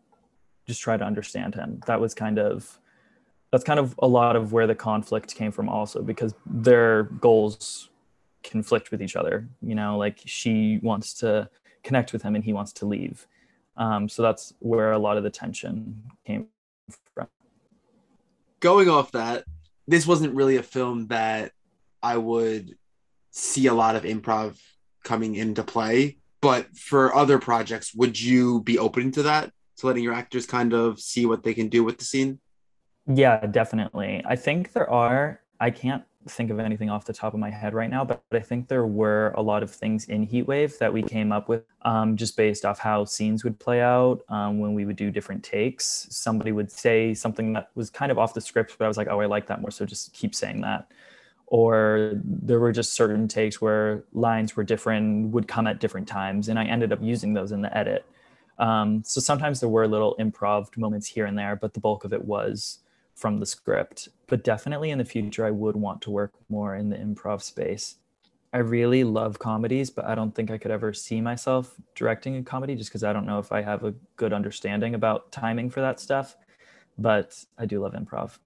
[0.67, 1.83] just try to understand him.
[1.87, 2.79] That was kind of
[3.53, 7.91] that's kind of a lot of where the conflict came from also because their goals
[8.43, 11.47] conflict with each other you know like she wants to
[11.83, 13.27] connect with him and he wants to leave
[13.77, 16.47] um, so that's where a lot of the tension came
[17.13, 17.27] from
[18.61, 19.45] going off that,
[19.91, 21.51] this wasn't really a film that
[22.01, 22.77] I would
[23.33, 24.57] see a lot of improv
[25.05, 26.19] coming into play.
[26.41, 29.53] But for other projects, would you be open to that?
[29.79, 32.39] To letting your actors kind of see what they can do with the scene?
[33.07, 34.23] Yeah, definitely.
[34.25, 37.73] I think there are, I can't think of anything off the top of my head
[37.73, 41.03] right now, but I think there were a lot of things in Heatwave that we
[41.03, 44.85] came up with um, just based off how scenes would play out um, when we
[44.85, 46.07] would do different takes.
[46.11, 49.09] Somebody would say something that was kind of off the script, but I was like,
[49.09, 50.91] oh, I like that more, so just keep saying that.
[51.47, 56.49] Or there were just certain takes where lines were different, would come at different times,
[56.49, 58.05] and I ended up using those in the edit.
[58.59, 62.13] Um, so sometimes there were little improv moments here and there, but the bulk of
[62.13, 62.81] it was
[63.21, 64.09] from the script.
[64.27, 67.97] But definitely in the future, I would want to work more in the improv space.
[68.53, 72.43] I really love comedies, but I don't think I could ever see myself directing a
[72.43, 75.81] comedy just because I don't know if I have a good understanding about timing for
[75.83, 76.35] that stuff.
[76.99, 78.39] But I do love improv.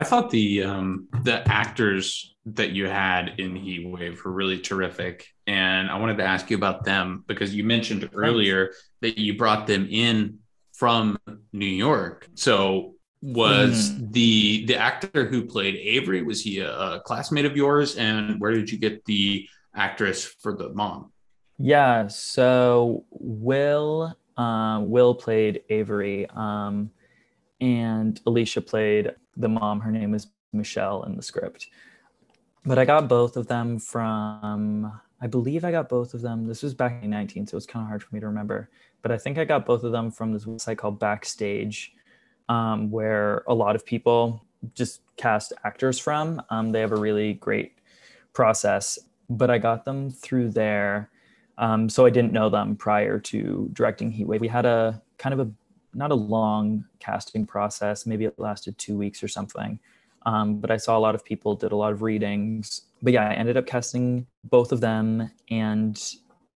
[0.00, 5.28] I thought the um, the actors that you had in Heat Wave were really terrific,
[5.46, 8.72] and I wanted to ask you about them because you mentioned earlier
[9.02, 10.38] that you brought them in
[10.72, 11.18] from
[11.52, 12.26] New York.
[12.34, 14.12] So was mm.
[14.12, 17.96] the the actor who played Avery was he a, a, classmate of yours?
[17.96, 21.12] And where did you get the actress for the mom?
[21.58, 26.90] Yeah so will uh, will played Avery um,
[27.60, 29.80] and Alicia played the mom.
[29.80, 31.66] Her name is Michelle in the script.
[32.64, 36.46] But I got both of them from I believe I got both of them.
[36.46, 38.70] This was back in 19 so it's kind of hard for me to remember.
[39.02, 41.92] But I think I got both of them from this website called Backstage
[42.50, 46.42] um, where a lot of people just cast actors from.
[46.50, 47.78] Um, they have a really great
[48.32, 48.98] process,
[49.30, 51.08] but I got them through there.
[51.58, 54.40] Um, so I didn't know them prior to directing Heatwave.
[54.40, 55.50] We had a kind of a
[55.94, 58.04] not a long casting process.
[58.04, 59.78] Maybe it lasted two weeks or something.
[60.26, 62.82] Um, but I saw a lot of people did a lot of readings.
[63.02, 66.00] But yeah, I ended up casting both of them, and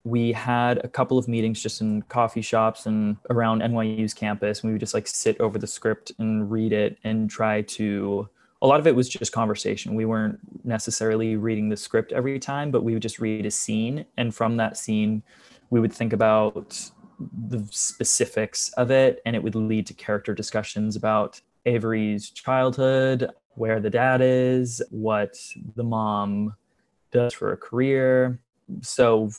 [0.05, 4.61] we had a couple of meetings just in coffee shops and around NYU's campus.
[4.61, 8.29] And we would just like sit over the script and read it and try to.
[8.61, 9.95] A lot of it was just conversation.
[9.95, 14.05] We weren't necessarily reading the script every time, but we would just read a scene.
[14.15, 15.23] And from that scene,
[15.71, 16.79] we would think about
[17.49, 19.21] the specifics of it.
[19.25, 25.35] And it would lead to character discussions about Avery's childhood, where the dad is, what
[25.75, 26.55] the mom
[27.11, 28.39] does for a career,
[28.81, 29.29] so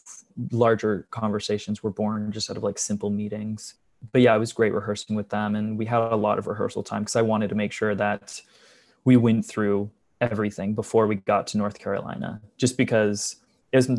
[0.51, 3.75] larger conversations were born just out of like simple meetings.
[4.13, 6.83] But yeah it was great rehearsing with them and we had a lot of rehearsal
[6.83, 8.41] time because i wanted to make sure that
[9.05, 13.37] we went through everything before we got to north carolina just because
[13.73, 13.91] it was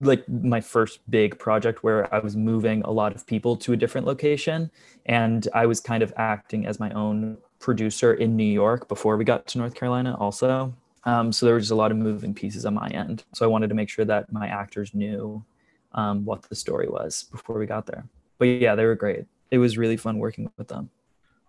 [0.00, 3.76] like my first big project where i was moving a lot of people to a
[3.76, 4.70] different location
[5.06, 9.24] and i was kind of acting as my own producer in new york before we
[9.24, 10.74] got to north carolina also
[11.06, 13.24] um, so there was just a lot of moving pieces on my end.
[13.32, 15.42] So I wanted to make sure that my actors knew
[15.92, 18.04] um, what the story was before we got there.
[18.38, 19.24] But yeah, they were great.
[19.52, 20.90] It was really fun working with them.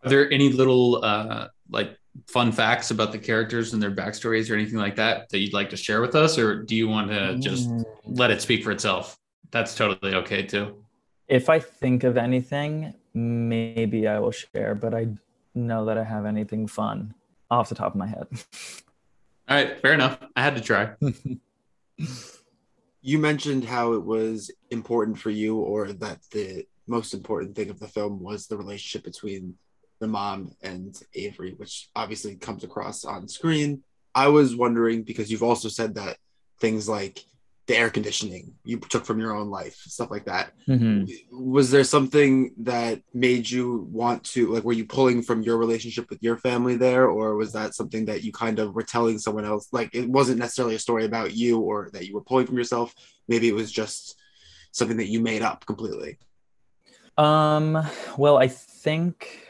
[0.03, 4.53] Are there any little uh, like fun facts about the characters and their backstories or
[4.53, 7.37] anything like that that you'd like to share with us, or do you want to
[7.39, 7.83] just mm.
[8.05, 9.17] let it speak for itself?
[9.49, 10.83] That's totally okay too.
[11.27, 15.07] If I think of anything, maybe I will share, but I
[15.55, 17.15] know that I have anything fun
[17.49, 18.27] off the top of my head.
[19.49, 20.19] All right, fair enough.
[20.35, 20.91] I had to try.
[23.01, 27.79] you mentioned how it was important for you, or that the most important thing of
[27.79, 29.55] the film was the relationship between
[29.99, 33.83] the mom and Avery, which obviously comes across on screen.
[34.13, 36.17] I was wondering because you've also said that
[36.59, 37.23] things like
[37.67, 40.53] the air conditioning you took from your own life, stuff like that.
[40.67, 41.03] Mm-hmm.
[41.51, 44.63] Was there something that made you want to like?
[44.63, 48.23] Were you pulling from your relationship with your family there, or was that something that
[48.23, 49.67] you kind of were telling someone else?
[49.73, 52.95] Like it wasn't necessarily a story about you, or that you were pulling from yourself.
[53.27, 54.17] Maybe it was just
[54.71, 56.19] something that you made up completely.
[57.17, 57.85] Um.
[58.17, 59.45] Well, I think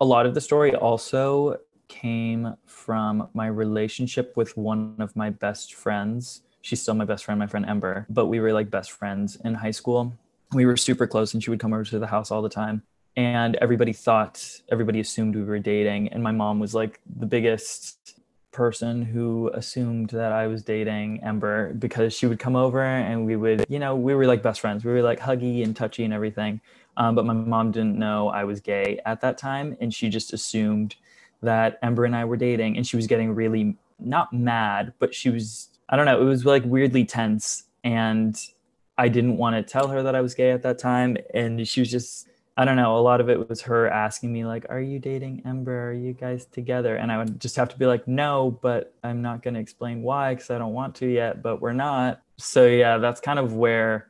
[0.00, 5.74] a lot of the story also came from my relationship with one of my best
[5.74, 9.36] friends she's still my best friend, my friend Ember, but we were like best friends
[9.44, 10.12] in high school.
[10.52, 12.82] We were super close and she would come over to the house all the time.
[13.16, 16.08] And everybody thought, everybody assumed we were dating.
[16.08, 18.18] And my mom was like the biggest
[18.52, 23.36] person who assumed that I was dating Ember because she would come over and we
[23.36, 24.84] would, you know, we were like best friends.
[24.84, 26.60] We were like huggy and touchy and everything.
[26.96, 29.76] Um, but my mom didn't know I was gay at that time.
[29.80, 30.96] And she just assumed
[31.42, 35.28] that Ember and I were dating, and she was getting really not mad, but she
[35.28, 38.36] was I don't know, it was like weirdly tense, and
[38.98, 41.80] I didn't want to tell her that I was gay at that time, and she
[41.80, 42.98] was just I don't know.
[42.98, 45.88] A lot of it was her asking me like, "Are you dating Ember?
[45.88, 49.22] Are you guys together?" And I would just have to be like, "No," but I'm
[49.22, 51.42] not going to explain why because I don't want to yet.
[51.42, 52.22] But we're not.
[52.36, 54.08] So yeah, that's kind of where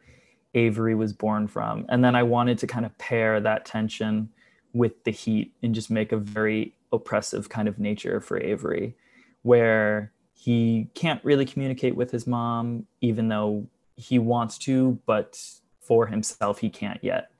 [0.55, 1.87] Avery was born from.
[1.89, 4.28] And then I wanted to kind of pair that tension
[4.72, 8.97] with the heat and just make a very oppressive kind of nature for Avery,
[9.43, 13.66] where he can't really communicate with his mom, even though
[13.97, 15.41] he wants to, but
[15.80, 17.33] for himself, he can't yet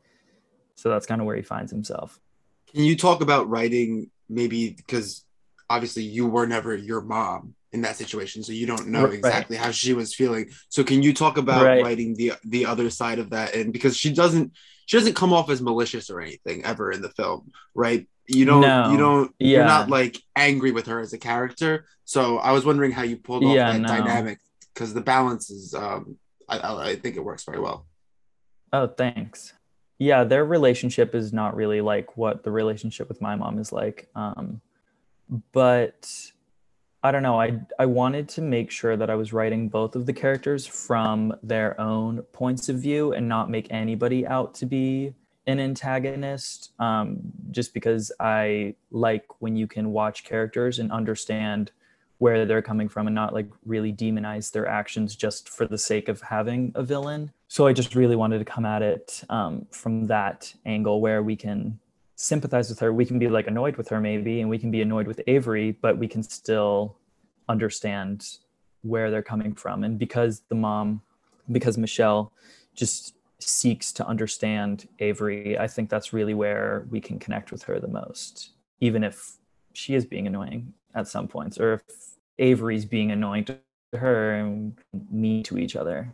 [0.83, 2.21] so that's kind of where he finds himself.
[2.75, 5.25] Can you talk about writing maybe because
[5.71, 9.15] obviously you were never your mom in that situation, so you don't know Right.
[9.15, 10.51] exactly how she was feeling.
[10.71, 11.83] So can you talk about Right.
[11.83, 13.55] writing the the other side of that?
[13.55, 14.53] And because she doesn't
[14.87, 18.09] she doesn't come off as malicious or anything ever in the film, right?
[18.29, 18.91] You don't No.
[18.93, 21.87] you don't you're not like angry with her as a character.
[22.05, 23.89] So I was wondering how you pulled off Yeah, that no.
[23.89, 24.39] dynamic
[24.75, 26.17] because the balance is um
[26.49, 27.87] I, I I think it works very well.
[28.73, 29.53] Oh, thanks.
[29.99, 34.09] Yeah, their relationship is not really like what the relationship with my mom is like.
[34.17, 34.61] Um,
[35.53, 36.11] but
[37.03, 37.41] I don't know.
[37.41, 41.35] I I wanted to make sure that I was writing both of the characters from
[41.43, 45.15] their own points of view and not make anybody out to be
[45.47, 46.73] an antagonist.
[46.79, 47.21] Um,
[47.51, 51.73] just because I like when you can watch characters and understand
[52.19, 56.09] where they're coming from and not like really demonize their actions just for the sake
[56.09, 57.33] of having a villain.
[57.49, 61.35] So I just really wanted to come at it um, from that angle where we
[61.35, 61.81] can
[62.15, 62.93] sympathize with her.
[62.93, 65.73] We can be like annoyed with her maybe, and we can be annoyed with Avery,
[65.73, 66.97] but we can still
[67.49, 68.39] understand
[68.83, 69.83] where they're coming from.
[69.83, 71.03] And because the mom,
[71.51, 72.33] because Michelle
[72.75, 73.17] just
[73.49, 77.89] seeks to understand Avery, I think that's really where we can connect with her the
[77.89, 79.33] most, even if
[79.73, 81.83] she is being annoying at some points, or if
[82.39, 83.59] Avery's being annoying to
[83.95, 84.75] her and
[85.11, 86.13] mean to each other.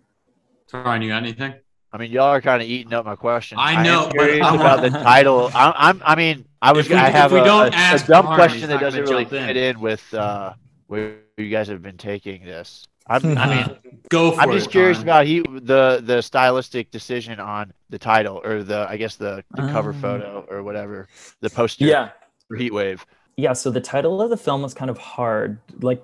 [0.72, 1.54] Ryan, you got anything?
[1.92, 3.56] I mean, y'all are kind of eating up my question.
[3.58, 5.50] I know, am but curious I'm- about the title.
[5.54, 6.02] I'm, I'm.
[6.04, 6.84] I mean, I was.
[6.86, 8.80] If we- I if have we a, don't a- a ask dumb Harmon, question that
[8.80, 9.28] doesn't really in.
[9.30, 10.52] fit in with uh,
[10.88, 12.84] where you guys have been taking this.
[13.06, 13.76] I'm, I mean,
[14.10, 14.54] Go for I'm it.
[14.54, 15.08] just curious Ryan.
[15.08, 19.62] about he the the stylistic decision on the title or the I guess the the
[19.68, 21.08] cover Um, photo or whatever
[21.40, 22.10] the poster Yeah.
[22.48, 23.00] for Heatwave.
[23.36, 26.02] yeah so the title of the film was kind of hard like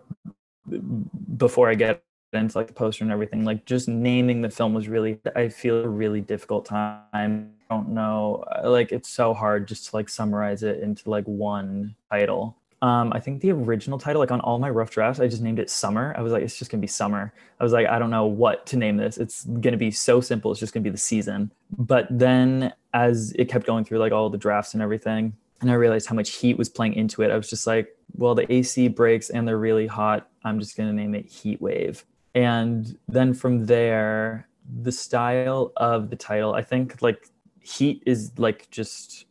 [1.37, 2.03] before i get
[2.33, 5.77] into like the poster and everything like just naming the film was really i feel
[5.85, 10.09] a really difficult time i don't know uh, like it's so hard just to like
[10.09, 14.59] summarize it into like one title um i think the original title like on all
[14.59, 16.87] my rough drafts i just named it summer i was like it's just gonna be
[16.87, 20.21] summer i was like i don't know what to name this it's gonna be so
[20.21, 24.13] simple it's just gonna be the season but then as it kept going through like
[24.13, 27.31] all the drafts and everything and I realized how much heat was playing into it.
[27.31, 30.29] I was just like, well, the AC breaks and they're really hot.
[30.45, 32.05] I'm just to name it Heat Wave.
[32.35, 34.47] And then from there,
[34.83, 37.29] the style of the title, I think like
[37.61, 39.25] heat is like just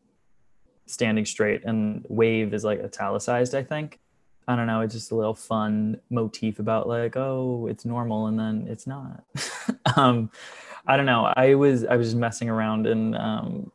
[0.93, 3.99] standing straight and wave is like italicized, I think.
[4.47, 8.37] I don't know, it's just a little fun motif about like, oh, it's normal and
[8.37, 9.23] then it's not.
[9.97, 10.29] um,
[10.85, 11.31] I don't know.
[11.35, 13.71] I was I was just messing around in um,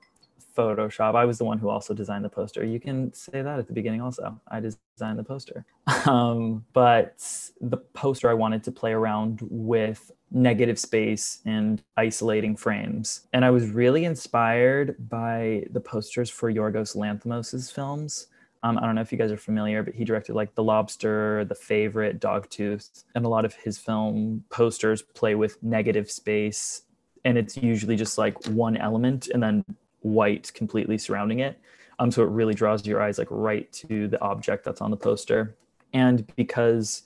[0.55, 1.15] Photoshop.
[1.15, 2.65] I was the one who also designed the poster.
[2.65, 4.39] You can say that at the beginning also.
[4.49, 5.65] I designed the poster.
[6.07, 7.23] Um, but
[7.61, 13.23] the poster I wanted to play around with negative space and isolating frames.
[13.33, 18.27] And I was really inspired by the posters for Yorgos Lanthimos' films.
[18.63, 21.45] Um, I don't know if you guys are familiar, but he directed like The Lobster,
[21.45, 26.83] The Favorite, Dogtooth, and a lot of his film posters play with negative space.
[27.25, 29.65] And it's usually just like one element and then
[30.01, 31.59] white completely surrounding it.
[32.01, 34.97] Um, so it really draws your eyes like right to the object that's on the
[34.97, 35.57] poster.
[35.93, 37.03] And because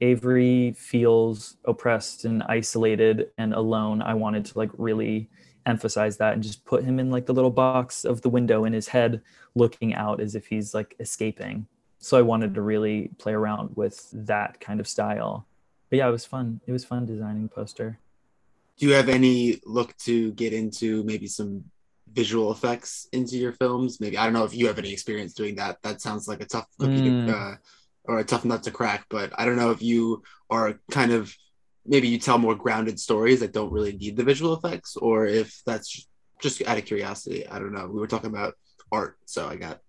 [0.00, 5.28] Avery feels oppressed and isolated and alone, I wanted to like really
[5.64, 8.72] emphasize that and just put him in like the little box of the window in
[8.72, 9.22] his head,
[9.54, 11.66] looking out as if he's like escaping.
[11.98, 15.46] So I wanted to really play around with that kind of style.
[15.90, 16.60] But yeah, it was fun.
[16.66, 17.98] It was fun designing the poster.
[18.78, 21.64] Do you have any look to get into maybe some
[22.12, 23.98] visual effects into your films?
[24.00, 25.82] Maybe I don't know if you have any experience doing that.
[25.82, 27.26] That sounds like a tough cookie Mm.
[27.26, 27.54] to, uh,
[28.08, 29.06] or a tough nut to crack.
[29.08, 31.34] But I don't know if you are kind of
[31.84, 35.60] maybe you tell more grounded stories that don't really need the visual effects, or if
[35.66, 36.08] that's
[36.40, 37.46] just out of curiosity.
[37.46, 37.86] I don't know.
[37.86, 38.54] We were talking about
[38.92, 39.80] art, so I got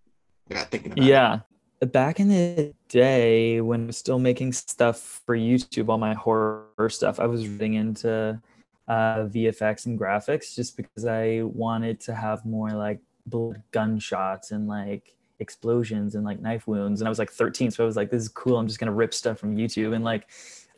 [0.49, 1.09] I got thinking about it.
[1.09, 1.39] Yeah.
[1.80, 6.89] Back in the day when I was still making stuff for YouTube, all my horror
[6.89, 8.41] stuff, I was getting into
[8.88, 14.68] uh, VFX and graphics just because I wanted to have more like blood gunshots and
[14.68, 17.02] like explosions and like knife wounds.
[17.02, 18.58] And I was like 13, so I was like, this is cool.
[18.58, 20.28] I'm just gonna rip stuff from YouTube and like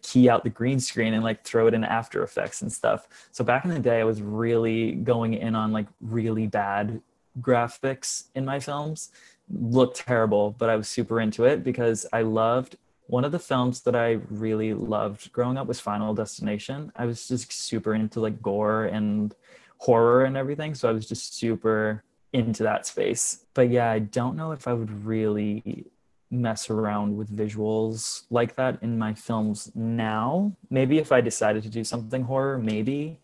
[0.02, 3.08] key out the green screen and like throw it in After Effects and stuff.
[3.32, 7.02] So back in the day, I was really going in on like really bad
[7.42, 9.12] graphics in my films.
[9.52, 13.82] Looked terrible, but I was super into it because I loved one of the films
[13.82, 16.92] that I really loved growing up was Final Destination.
[16.96, 19.34] I was just super into like gore and
[19.80, 20.76] horror and everything.
[20.76, 22.04] So I was just super
[22.34, 23.46] into that space.
[23.54, 25.86] But yeah, I don't know if I would really
[26.32, 30.52] mess around with visuals like that in my films now.
[30.70, 33.20] Maybe if I decided to do something horror, maybe.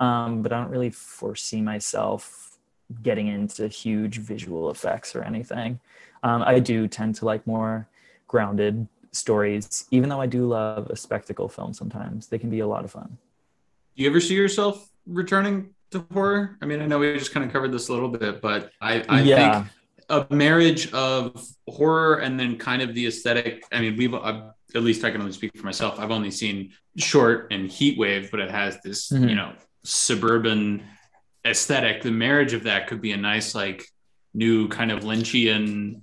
[0.00, 2.58] Um, but I don't really foresee myself
[3.02, 5.80] getting into huge visual effects or anything.
[6.22, 7.88] Um, I do tend to like more
[8.28, 12.26] grounded stories, even though I do love a spectacle film sometimes.
[12.26, 13.16] They can be a lot of fun.
[13.96, 16.56] Do you ever see yourself returning to horror?
[16.60, 19.04] I mean, I know we just kind of covered this a little bit, but I,
[19.08, 19.62] I Yeah.
[19.62, 19.72] think
[20.30, 23.62] a marriage of horror and then kind of the aesthetic.
[23.72, 25.98] I mean, we've uh, at least I can only speak for myself.
[25.98, 29.28] I've only seen Short and Heat Wave, but it has this, Mhm.
[29.30, 29.52] you know,
[29.84, 30.82] suburban
[31.46, 32.02] aesthetic.
[32.02, 33.84] The marriage of that could be a nice, like,
[34.34, 36.00] new kind of Lynchian,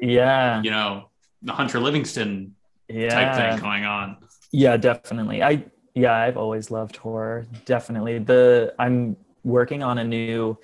[0.00, 0.62] Yeah.
[0.62, 1.10] you know,
[1.42, 2.54] the Hunter Livingston
[2.88, 3.08] Yeah.
[3.08, 4.16] type thing going on.
[4.52, 5.42] Yeah, definitely.
[5.42, 5.64] I
[5.94, 7.46] yeah, I've always loved horror.
[7.66, 8.18] Definitely.
[8.20, 10.56] The I'm working on a new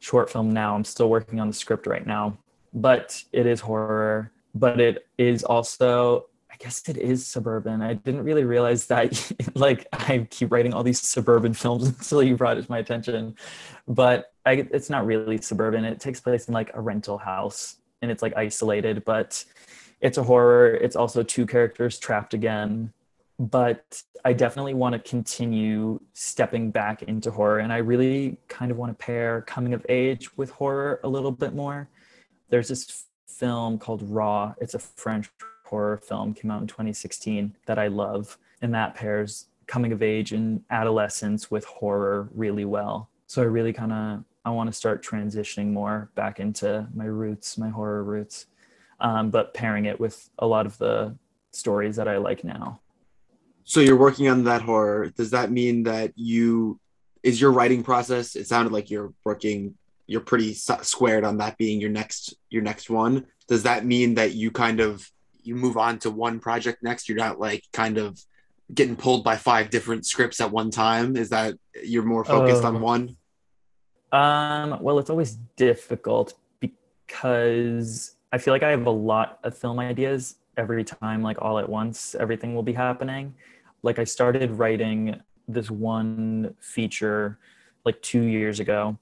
[0.00, 0.74] short film now.
[0.74, 2.36] I'm still working on the script right now,
[2.72, 7.80] but it is horror, but it is also I guess it is suburban.
[7.80, 12.36] I didn't really realize that like I keep writing all these suburban films until you
[12.36, 13.36] brought it to my attention.
[13.88, 15.84] But I, it's not really suburban.
[15.84, 19.44] It takes place in like a rental house and it's like isolated, but
[20.00, 20.74] it's a horror.
[20.74, 22.92] It's also two characters trapped again
[23.42, 27.58] but I definitely want to continue stepping back into horror.
[27.58, 31.32] And I really kind of want to pair coming of age with horror a little
[31.32, 31.88] bit more.
[32.50, 34.54] There's this film called Raw.
[34.60, 35.28] It's a French
[35.64, 38.38] horror film, came out in 2016 that I love.
[38.60, 43.08] And that pairs coming of age and adolescence with horror really well.
[43.26, 47.58] So I really kind of I want to start transitioning more back into my roots,
[47.58, 48.46] my horror roots,
[49.00, 51.16] um, but pairing it with a lot of the
[51.52, 52.80] stories that I like now.
[53.64, 55.10] So you're working on that horror.
[55.16, 56.80] Does that mean that you
[57.22, 58.34] is your writing process?
[58.34, 59.74] It sounded like you're working.
[60.06, 63.26] You're pretty squared on that being your next your next one.
[63.48, 65.08] Does that mean that you kind of
[65.42, 67.08] you move on to one project next?
[67.08, 68.18] You're not like kind of
[68.74, 71.16] getting pulled by five different scripts at one time.
[71.16, 71.54] Is that
[71.84, 72.80] you're more focused on Oh.
[72.80, 73.16] one?
[74.12, 79.78] Um, well, it's always difficult because I feel like I have a lot of film
[79.78, 83.34] ideas every time, like all at once, everything will be happening.
[83.82, 87.38] Like I started writing this one feature
[87.84, 88.98] like two years ago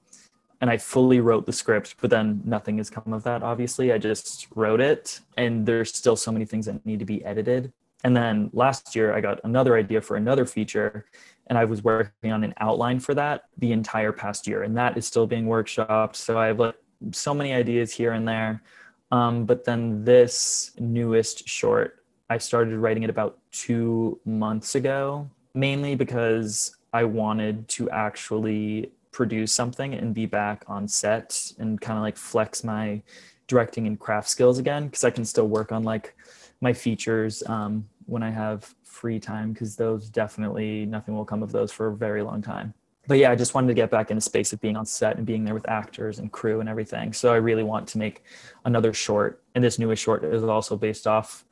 [0.59, 3.91] and I fully wrote the script, but then nothing has come of that, obviously.
[3.91, 7.73] I just wrote it and there's still so many things that need to be edited.
[8.03, 11.05] And then last year, I got another idea for another feature,
[11.47, 14.97] and I was working on an outline for that the entire past year, and that
[14.97, 16.15] is still being workshopped.
[16.15, 16.75] So I have like
[17.11, 18.63] so many ideas here and there.
[19.11, 22.00] Um, but then this newest short,
[22.31, 29.51] I started writing it about two months ago, mainly because I wanted to actually produce
[29.51, 33.01] something and be back on set and kind of like flex my
[33.47, 36.15] directing and craft skills again because I can still work on like
[36.61, 41.51] my features um, when I have free time because those definitely nothing will come of
[41.51, 42.73] those for a very long time.
[43.09, 45.17] But yeah, I just wanted to get back in a space of being on set
[45.17, 47.11] and being there with actors and crew and everything.
[47.11, 48.23] So I really want to make
[48.63, 51.43] another short, and this newest short is also based off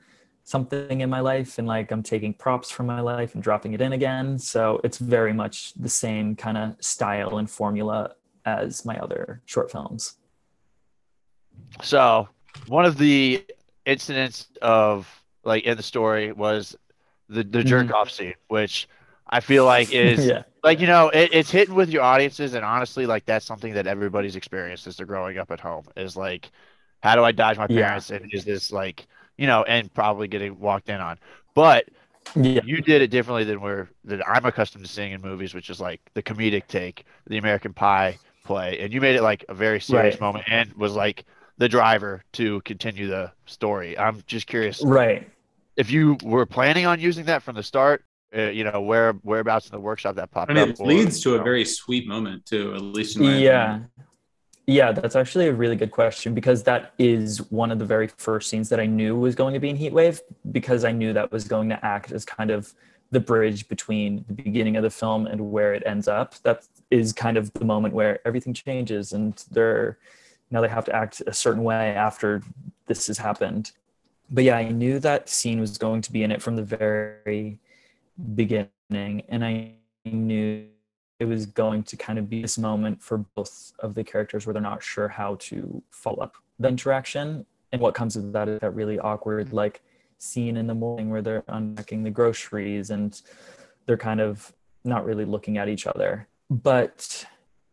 [0.49, 3.81] something in my life and like I'm taking props from my life and dropping it
[3.81, 4.39] in again.
[4.39, 9.71] So it's very much the same kind of style and formula as my other short
[9.71, 10.15] films.
[11.83, 12.29] So
[12.65, 13.45] one of the
[13.85, 15.07] incidents of
[15.43, 16.75] like in the story was
[17.27, 17.93] the the jerk mm-hmm.
[17.93, 18.89] off scene, which
[19.29, 20.43] I feel like is yeah.
[20.63, 23.85] like you know it, it's hitting with your audiences, and honestly, like that's something that
[23.85, 26.49] everybody's experienced as they're growing up at home is like,
[27.03, 27.85] how do I dodge my Yeah.
[27.85, 28.09] parents?
[28.09, 29.05] And is this like
[29.39, 31.17] you know, and probably getting walked in on,
[31.55, 31.89] but
[32.35, 32.61] Yeah.
[32.61, 35.79] you did it differently than we're that I'm accustomed to seeing in movies, which is
[35.79, 39.79] like the comedic take, the American Pie play, and you made it like a very
[39.81, 40.19] serious Right.
[40.19, 41.25] moment and was like
[41.57, 43.97] the driver to continue the story.
[43.97, 45.29] I'm just curious Right.
[45.77, 48.03] if you were planning on using that from the start.
[48.35, 50.71] Uh, you know where whereabouts in the workshop that popped I mean, up.
[50.71, 53.37] it or, leads to you a very sweet moment too, at least in my yeah
[53.37, 53.87] opinion.
[54.69, 58.49] Yeah that's actually a really good question because that is one of the very first
[58.49, 61.31] scenes that i knew was going to be in heat wave because i knew that
[61.31, 62.73] was going to act as kind of
[63.11, 67.11] the bridge between the beginning of the film and where it ends up that is
[67.11, 69.97] kind of the moment where everything changes and they're
[70.51, 72.41] now they have to act a certain way after
[72.87, 73.71] this has happened.
[74.31, 77.59] But yeah, I knew that scene was going to be in it from the very
[78.35, 79.73] beginning, and I
[80.05, 80.65] knew
[81.19, 84.53] it was going to kind of be this moment for both of the characters where
[84.53, 87.45] they're not sure how to follow up the interaction.
[87.71, 89.81] And what comes with that is that really awkward, like
[90.17, 93.21] scene in the morning where they're unpacking the groceries and
[93.85, 94.53] they're kind of
[94.83, 96.27] not really looking at each other.
[96.49, 97.25] But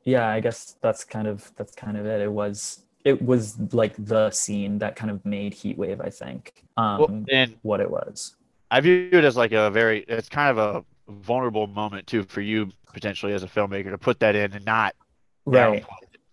[0.05, 2.21] yeah, I guess that's kind of that's kind of it.
[2.21, 6.65] It was it was like the scene that kind of made Heat Wave, I think,
[6.77, 8.35] um, Well, and what it was.
[8.69, 12.41] I view it as like a very, it's kind of a vulnerable moment too for
[12.41, 14.95] you potentially as a filmmaker to put that in and not
[15.45, 15.85] Right.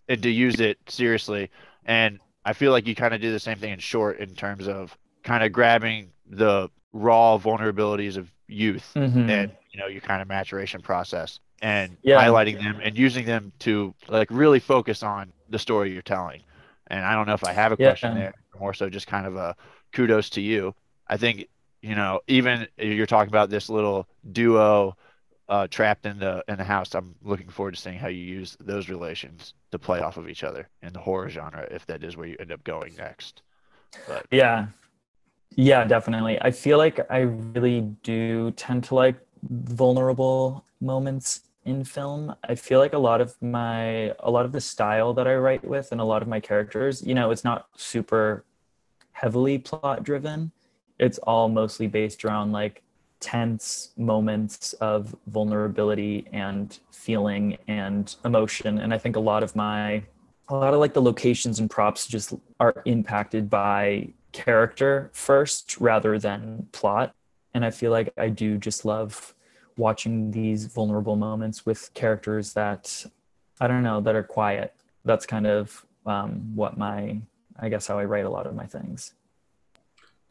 [0.09, 1.49] and to use it seriously.
[1.85, 4.67] And I feel like you kind of do the same thing in short in terms
[4.67, 9.29] of kind of grabbing the raw vulnerabilities of youth Mhm.
[9.29, 12.19] and you know your kind of maturation process and Yeah.
[12.21, 16.41] highlighting them and using them to like really focus on the story you're telling.
[16.87, 17.89] And I don't know if I have a Yeah.
[17.89, 19.55] question there, more so just kind of a
[19.93, 20.75] kudos to you.
[21.07, 21.47] I think
[21.83, 24.97] you know even you're talking about this little duo
[25.49, 26.95] uh, trapped in the in the house.
[26.95, 30.43] I'm looking forward to seeing how you use those relations to play off of each
[30.43, 33.43] other in the horror genre, if that is where you end up going next.
[34.07, 34.67] But Yeah.
[35.55, 36.41] Yeah, definitely.
[36.41, 42.33] I feel like I really do tend to like vulnerable moments in film.
[42.43, 45.63] I feel like a lot of my a lot of the style that I write
[45.63, 48.45] with and a lot of my characters, you know, it's not super
[49.11, 50.51] heavily plot driven.
[51.03, 52.81] It's all mostly based around like
[53.19, 58.79] tense moments of vulnerability and feeling and emotion.
[58.79, 60.03] And I think a lot of my
[60.47, 66.17] a lot of like the locations and props just are impacted by character first rather
[66.17, 67.13] than plot.
[67.53, 69.35] And i feel like i do just love
[69.77, 73.05] watching these vulnerable moments with characters that
[73.59, 74.73] i don't know that are quiet.
[75.05, 77.19] That's kind of um, what my
[77.59, 79.13] i guess how i write a lot of my things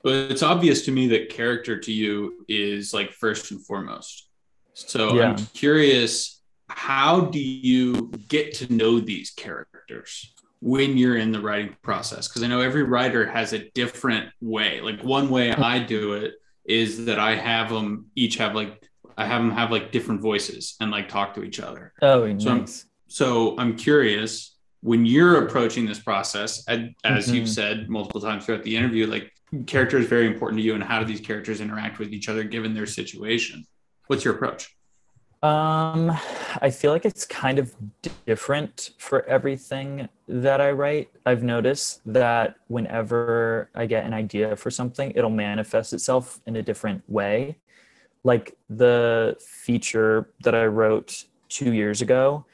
[0.02, 4.28] But it's obvious to me that character to you is like first and foremost.
[4.74, 5.30] So Yeah.
[5.32, 11.76] I'm curious, how do you get to know these characters when you're in the writing
[11.82, 12.26] process?
[12.28, 14.80] Because I know every writer has a different way.
[14.80, 16.34] Like one way I do it
[16.64, 18.82] is that I have them each have like
[19.18, 21.92] I have them have like different voices and like talk to each other.
[22.02, 27.34] oh So I'm- nice So I'm curious when you're approaching this process, and as Mhm.
[27.34, 29.31] you've said multiple times throughout the interview, like
[29.66, 32.44] character is very important to you, and how do these characters interact with each other
[32.44, 33.64] given their situation?
[34.06, 34.74] What's your approach?
[35.42, 36.16] Um,
[36.60, 37.74] I feel like it's kind of
[38.26, 41.10] different for everything that I write.
[41.26, 46.62] I've noticed that whenever I get an idea for something, it'll manifest itself in a
[46.62, 47.58] different way.
[48.22, 52.46] Like the feature that I wrote two years ago,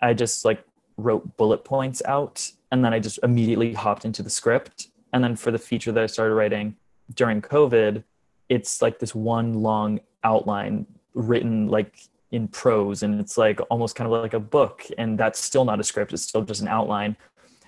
[0.00, 0.64] I just like
[0.96, 4.88] wrote bullet points out and then I just immediately hopped into the script.
[5.14, 6.76] And then for the feature that I started writing
[7.14, 8.02] during COVID,
[8.48, 11.94] it's like this one long outline written like
[12.32, 13.04] in prose.
[13.04, 14.84] And it's like almost kind of like a book.
[14.98, 16.12] And that's still not a script.
[16.12, 17.16] It's still just an outline.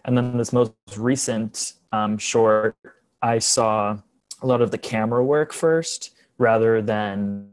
[0.05, 2.77] And then this most recent um, short
[3.23, 3.97] i saw
[4.43, 7.49] a lot of the camera work first rather than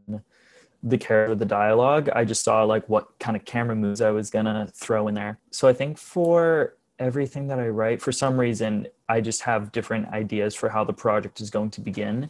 [0.81, 2.09] the character the dialogue.
[2.13, 5.39] I just saw like what kind of camera moves i was gonna throw in there.
[5.51, 10.07] So i think for everything that i write for some reason i just have different
[10.09, 12.29] ideas for how the project is going to begin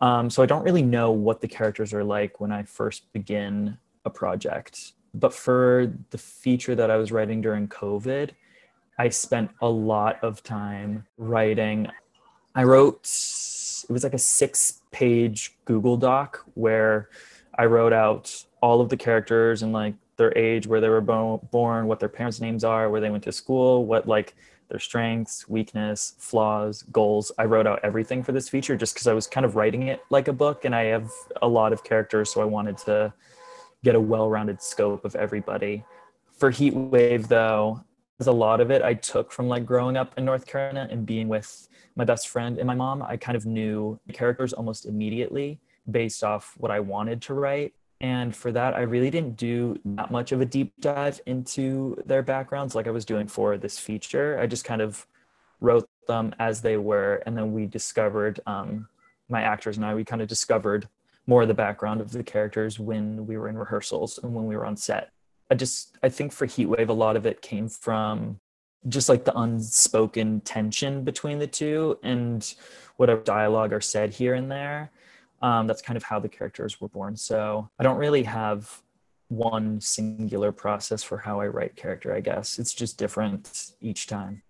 [0.00, 3.76] um, so I don't really know what the characters are like when I first begin
[4.04, 4.92] a project.
[5.12, 8.30] But for the feature that I was writing during COVID,
[8.98, 11.88] I spent a lot of time writing.
[12.54, 17.10] I wrote, it was like a six page Google Doc where
[17.58, 21.40] I wrote out all of the characters and like their age, where they were bo-
[21.50, 24.36] born, what their parents' names are, where they went to school, what like
[24.68, 27.32] their strengths, weakness, flaws, goals.
[27.38, 30.00] I wrote out everything for this feature just because I was kind of writing it
[30.10, 31.10] like a book and I have
[31.42, 33.12] a lot of characters, so I wanted to
[33.82, 35.84] get a well-rounded scope of everybody.
[36.38, 37.82] For Heat Wave though,
[38.18, 41.06] there's a lot of it I took from like growing up in North Carolina and
[41.06, 43.02] being with my best friend and my mom.
[43.02, 45.58] I kind of knew the characters almost immediately
[45.90, 47.72] based off what I wanted to write.
[48.00, 52.22] And for that, I really didn't do that much of a deep dive into their
[52.22, 54.38] backgrounds like I was doing for this feature.
[54.40, 55.06] I just kind of
[55.60, 57.22] wrote them as they were.
[57.26, 58.88] And then we discovered, um,
[59.28, 60.88] my actors and I, we kind of discovered
[61.26, 64.56] more of the background of the characters when we were in rehearsals and when we
[64.56, 65.10] were on set.
[65.50, 68.40] I just, I think for Heatwave, a lot of it came from
[68.88, 72.54] just like the unspoken tension between the two and
[72.96, 74.90] whatever dialogue are said here and there
[75.42, 77.16] um, that's kind of how the characters were born.
[77.16, 78.82] So I don't really have
[79.28, 82.58] one singular process for how I write character, I guess.
[82.58, 84.42] It's just different each time.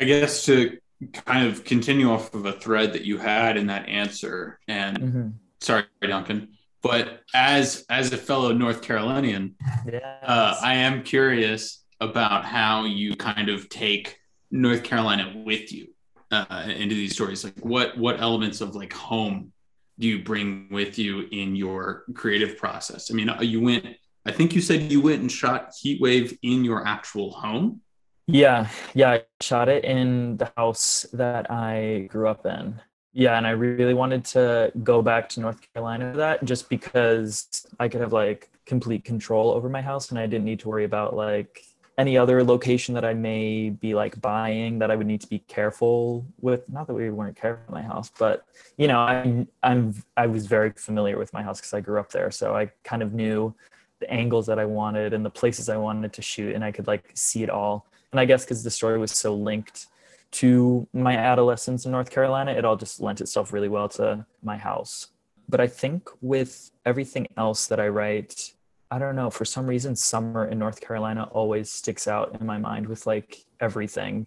[0.00, 0.78] I guess to
[1.12, 5.32] kind of continue off of a thread that you had in that answer, and Mhm.
[5.60, 6.48] sorry, Duncan,
[6.82, 9.54] but as as a fellow North Carolinian,
[9.86, 10.02] Yes.
[10.22, 14.18] uh, I am curious about how you kind of take
[14.50, 15.88] North Carolina with you
[16.30, 17.44] uh, into these stories.
[17.44, 19.52] Like, what what elements of like home
[19.98, 23.10] you bring with you in your creative process?
[23.10, 23.86] I mean, uh, you went.
[24.24, 27.80] I think you said you went and shot Heat Wave in your actual home.
[28.26, 32.80] Yeah, yeah, I shot it in the house that I grew up in.
[33.12, 37.66] Yeah, and I really wanted to go back to North Carolina for that just because
[37.78, 40.84] I could have like complete control over my house and I didn't need to worry
[40.84, 41.62] about like
[41.98, 45.38] any other location that I may be like buying that I would need to be
[45.40, 46.68] careful with.
[46.68, 48.44] Not that we weren't careful in my house, but
[48.76, 52.10] you know, I'm I'm I was very familiar with my house because I grew up
[52.10, 53.54] there, so I kind of knew
[53.98, 56.86] the angles that I wanted and the places I wanted to shoot, and I could
[56.86, 59.88] like see it all and I guess because the story was so linked
[60.32, 64.56] to my adolescence in North Carolina, it all just lent itself really well to my
[64.56, 65.08] house.
[65.48, 68.52] But I think with everything else that I write,
[68.90, 72.58] I don't know, for some reason, summer in North Carolina always sticks out in my
[72.58, 74.26] mind with like everything.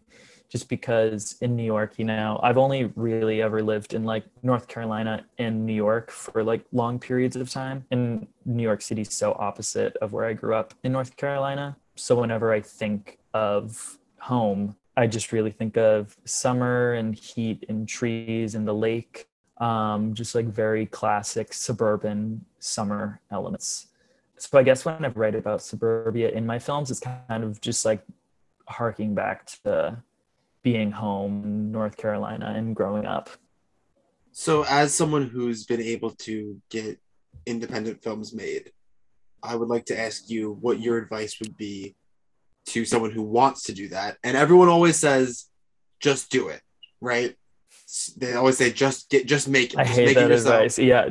[0.49, 4.67] Just because in New York, you know, I've only really ever lived in like North
[4.67, 7.85] Carolina and New York for like long periods of time.
[7.91, 11.77] And New York City's so opposite of where I grew up in North Carolina.
[11.95, 17.87] So whenever I think of home, I just really think of summer and heat and
[17.87, 19.27] trees and the lake,
[19.59, 23.88] um, just like very classic suburban summer elements.
[24.39, 27.85] So I guess when I write about suburbia in my films, it's kind of just
[27.85, 28.01] like
[28.67, 30.01] harking back to
[30.63, 33.29] being home in North Carolina and growing up.
[34.31, 36.99] So, as someone who's been able to get
[37.45, 38.71] independent films made,
[39.41, 41.95] I would like to ask you what your advice would be
[42.67, 44.17] to someone who wants to do that.
[44.23, 45.45] And everyone always says,
[45.99, 46.61] just do it,
[47.01, 47.35] right?
[48.17, 49.79] They always say, just get, just make it.
[49.79, 50.55] I just hate make it that yourself.
[50.55, 50.79] advice.
[50.79, 51.09] Yeah.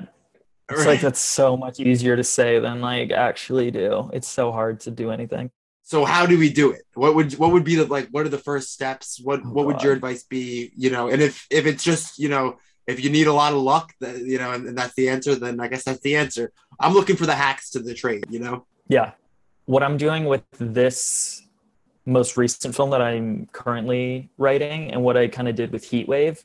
[0.70, 0.86] It's Right?
[0.86, 4.10] like that's so much easier to say than like actually do.
[4.12, 5.50] It's so hard to do anything.
[5.82, 8.28] so how do we do it what would what would be the like what are
[8.38, 11.64] the first steps what Oh, what would your advice be you know and if if
[11.70, 12.44] it's just you know
[12.92, 15.32] if you need a lot of luck that you know and, and that's the answer
[15.44, 16.44] then i guess that's the answer
[16.82, 18.56] i'm looking for the hacks to the trade you know
[18.96, 19.12] Yeah.
[19.74, 21.42] What I'm doing with this
[22.18, 23.28] most recent film that I'm
[23.60, 26.36] currently writing and what I kind of did with Heat Wave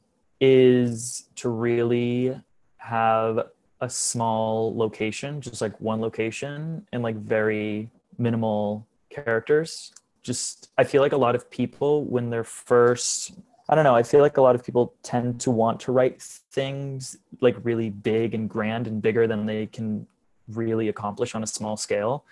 [0.42, 2.36] is to really
[2.78, 3.48] have
[3.84, 9.92] a small location, just like one location and like very minimal characters.
[10.24, 13.34] Just I feel like a lot of people when they're first
[13.70, 16.22] I don't know, I feel like a lot of people tend to want to write
[16.22, 20.06] things like really big and grand and bigger than they can
[20.50, 22.26] really accomplish on a small scale.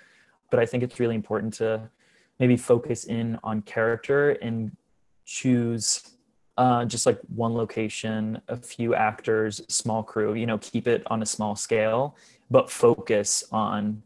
[0.49, 1.89] But I think it's really important to
[2.39, 4.75] maybe focus in on character and
[5.25, 6.11] choose
[6.57, 11.21] uh, just like one location, a few actors, small crew, you know, keep it on
[11.21, 12.15] a small scale,
[12.49, 14.01] but focus on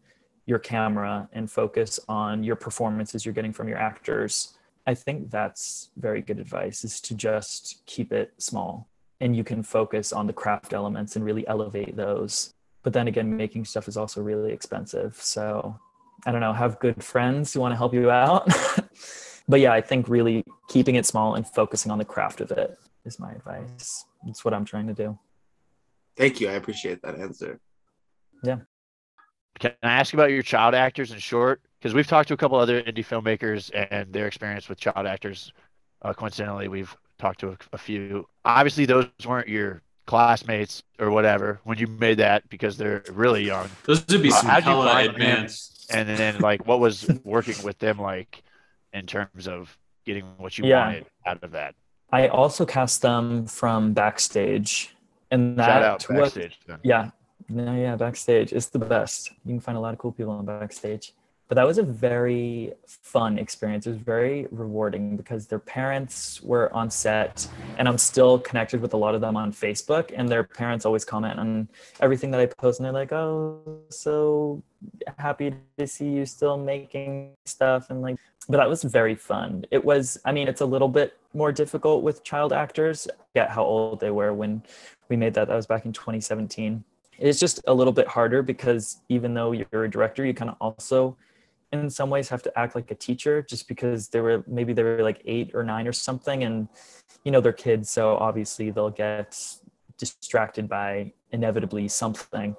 [0.46, 4.56] your camera and focus on your performances you're getting from your actors.
[4.86, 8.88] I think that's very good advice is to just keep it small
[9.22, 12.54] and you can focus on the craft elements and really elevate those.
[12.84, 15.16] But then again, making stuff is also really expensive.
[15.20, 15.80] So
[16.26, 18.48] I don't know, have good friends who want to help you out.
[19.48, 22.78] but yeah, I think really keeping it small and focusing on the craft of it
[23.06, 24.06] is my advice.
[24.26, 25.18] That's what I'm trying to do.
[26.18, 27.60] thank you i appreciate that answer
[28.43, 28.60] Yeah.
[29.60, 31.62] Can I ask about your child actors in short?
[31.80, 35.54] Because we've talked to a couple other indie filmmakers and their experience with child actors.
[36.02, 38.28] Uh, coincidentally, we've talked to a, a few.
[38.43, 43.70] Obviously, those weren't your classmates or whatever when you made that because they're really young.
[43.86, 45.86] Those would be Uh, some how'd you hella advanced.
[45.89, 48.43] And then, like, what was working with them like
[48.96, 50.86] in terms of getting what you Yeah.
[50.86, 51.76] wanted out of that?
[52.12, 54.96] I also cast them from backstage.
[55.32, 56.60] And that Shout out was backstage.
[56.66, 56.80] Then.
[56.84, 57.10] Yeah.
[57.50, 59.32] No, yeah, backstage is the best.
[59.43, 61.14] You can find a lot of cool people on backstage.
[61.48, 63.86] But that was a very fun experience.
[63.86, 68.93] It was very rewarding because their parents were on set and I'm still connected with
[68.93, 71.70] a lot of them on Facebook and their parents always comment on
[72.00, 74.64] everything that I post and they're like, "Oh, so
[75.20, 78.18] happy to see you still making stuff." And like
[78.50, 79.66] but that was very fun.
[79.70, 83.08] It was I mean, it's a little bit more difficult with child actors.
[83.36, 84.64] Get how old they were when
[85.10, 85.48] we made that.
[85.48, 86.84] That was back in 2017
[87.18, 90.58] it's just a little bit harder because even though you're a director you kind of
[90.60, 91.16] also
[91.72, 94.84] in some ways have to act like a teacher just because they were maybe they
[94.84, 96.68] were like eight or nine or something and
[97.24, 99.38] you know they're kids so obviously they'll get
[99.97, 102.55] distracted by inevitably something.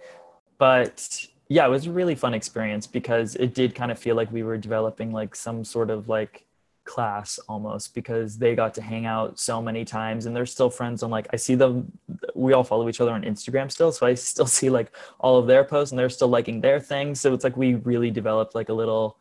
[0.58, 4.30] But yeah it was a really fun experience because it did kind of feel like
[4.32, 6.46] we were developing like some sort of like
[6.86, 11.02] class almost because they got to hang out so many times and they're still friends
[11.02, 11.92] on like I see them
[12.34, 15.46] we all follow each other on Instagram still so I still see like all of
[15.46, 18.68] their posts and they're still liking their things so it's like we really developed like
[18.68, 19.18] a little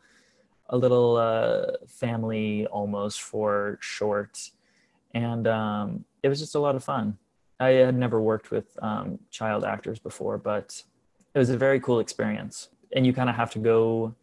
[0.70, 4.50] a little uh, family almost for short.
[5.14, 7.18] And um, it was just a lot of fun.
[7.58, 10.82] I had never worked with um, child actors before but
[11.34, 12.68] it was a very cool experience.
[12.92, 14.14] And you kind of have to go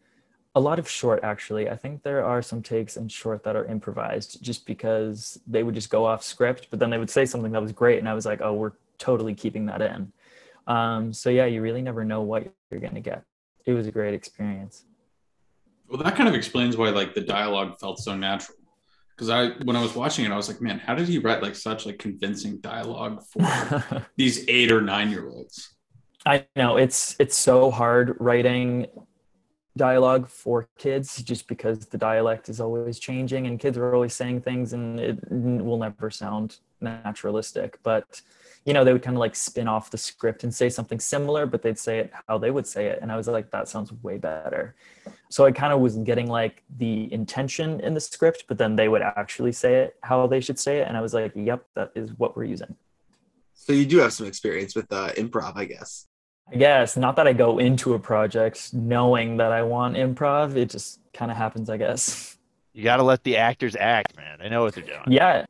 [0.54, 1.68] a lot of short actually.
[1.68, 5.74] I think there are some takes in short that are improvised just because they would
[5.74, 8.14] just go off script but then they would say something that was great and i
[8.14, 10.12] was like oh we're totally keeping that in.
[10.66, 13.24] Um, so yeah you really never know what you're going to get.
[13.66, 14.84] It was a great experience.
[15.88, 18.58] Well, that kind of explains why like the dialogue felt so natural.
[19.10, 21.40] Because I, when I was watching it, I was like, man, how did he write
[21.40, 25.74] like such like convincing dialogue for these eight or nine year olds?
[26.26, 26.78] I know.
[26.78, 28.86] It's it's so hard writing
[29.76, 34.40] dialogue for kids just because the dialect is always changing and kids are always saying
[34.40, 37.78] things and it will never sound naturalistic.
[37.82, 38.22] But
[38.64, 41.44] you know they would kind of like spin off the script and say something similar
[41.44, 42.98] but they'd say it how they would say it.
[43.02, 44.74] And i was like that sounds way better.
[45.28, 48.88] So i kind of was getting like the intention in the script but then they
[48.88, 50.88] would actually say it how they should say it.
[50.88, 52.74] And i was like yep that is what we're using.
[53.54, 56.06] So you do have some experience with uh, improv, I guess.
[56.52, 60.56] I guess not that I go into a project knowing that I want improv.
[60.56, 62.36] It just kind of happens, I guess.
[62.72, 64.40] You got to let the actors act, man.
[64.42, 65.04] I know what they're doing.
[65.06, 65.46] Yeah.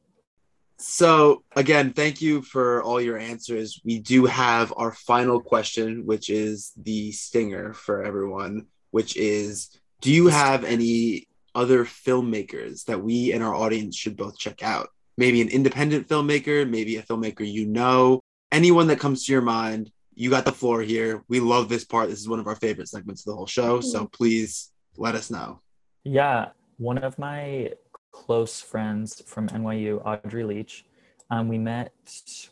[0.78, 3.80] So again, thank you for all your answers.
[3.84, 9.70] We do have our final question, which is the stinger for everyone, which is
[10.00, 14.88] do you have any other filmmakers that we and our audience should both check out?
[15.16, 18.20] Maybe an independent filmmaker, maybe a filmmaker you know,
[18.52, 19.90] anyone that comes to your mind.
[20.14, 21.24] You got the floor here.
[21.28, 22.08] We love this part.
[22.08, 23.80] This is one of our favorite segments of the whole show.
[23.80, 25.60] So please let us know.
[26.04, 26.50] Yeah.
[26.78, 27.72] One of my
[28.12, 30.84] close friends from NYU, Audrey Leach,
[31.30, 31.92] um, we met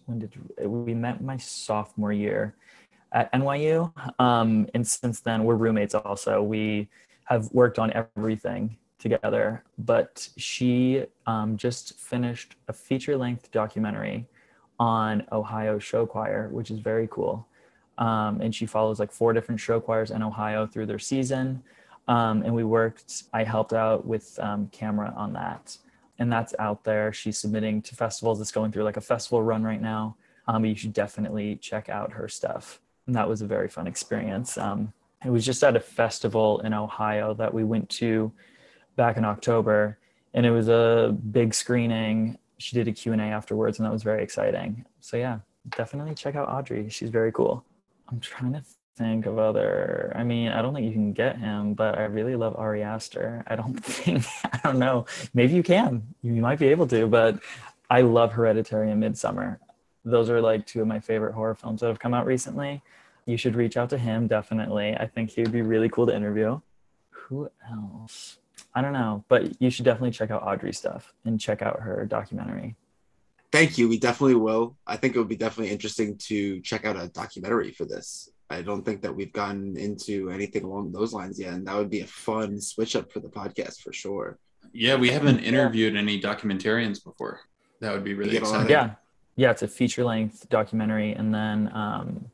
[0.07, 0.33] when did
[0.65, 2.55] we met my sophomore year
[3.13, 3.93] at NYU.
[4.19, 6.43] Um, and since then, we're roommates also.
[6.43, 6.89] We
[7.25, 9.65] have worked on everything together.
[9.79, 14.27] But she um, just finished a feature length documentary
[14.79, 17.47] on Ohio show choir, which is very cool.
[17.99, 21.63] Um, and she follows like four different show choirs in Ohio through their season.
[22.09, 25.77] Um, and we worked, I helped out with um, camera on that.
[26.19, 27.13] And that's out there.
[27.13, 28.41] She's submitting to festivals.
[28.41, 30.17] It's going through like a festival run right now.
[30.49, 32.81] Um, but you should definitely check out her stuff.
[33.07, 34.59] And that was a very fun experience.
[34.59, 34.93] Um,
[35.25, 38.33] it was just at a festival in Ohio that we went to
[38.97, 39.99] back in October.
[40.35, 42.39] And it was a big screening.
[42.59, 44.85] She did a Q&A afterwards and that was very exciting.
[45.01, 45.39] So yeah,
[45.77, 46.89] definitely check out Audrey.
[46.89, 47.65] She's very cool.
[48.09, 48.63] I'm trying to
[48.97, 50.13] think of other.
[50.15, 53.43] I mean, I don't think you can get him, but I really love Ari Aster.
[53.47, 54.25] I don't think.
[54.53, 55.07] I don't know.
[55.35, 56.03] Maybe you can.
[56.23, 57.39] You might be able to, but
[57.91, 59.59] I love Hereditary and Midsommar.
[60.05, 62.83] Those are like two of my favorite horror films that have come out recently.
[63.27, 64.97] You should reach out to him definitely.
[64.97, 66.61] I think he would be really cool to interview.
[67.11, 68.39] Who else?
[68.75, 72.05] I don't know, but you should definitely check out Audrey's stuff and check out her
[72.07, 72.75] documentary.
[73.53, 73.89] Thank you.
[73.89, 74.77] We definitely will.
[74.87, 78.31] I think it would be definitely interesting to check out a documentary for this.
[78.51, 81.91] I don't think that we've gotten into anything along those lines yet, and that would
[81.91, 84.39] be a fun switch up for the podcast for sure.
[84.73, 87.41] Yeah, we haven't interviewed any documentarians before.
[87.81, 88.89] That would be really Get a lot of- exciting.
[88.89, 88.95] yeah
[89.35, 92.27] yeah it's a feature length documentary and then um,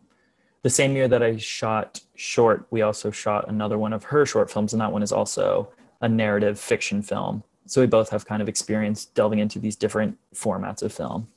[0.62, 4.50] the same year that i shot short we also shot another one of her short
[4.50, 5.68] films and that one is also
[6.00, 10.16] a narrative fiction film so we both have kind of experience delving into these different
[10.34, 11.28] formats of film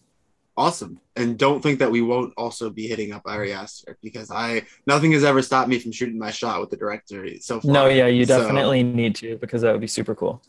[0.58, 1.00] Awesome.
[1.16, 5.14] And don't think that we won't also be hitting up Ari Aster because I nothing
[5.14, 7.72] has ever stopped me from shooting my shot with the director so far.
[7.72, 10.42] no yeah you So- definitely need to because that would be super cool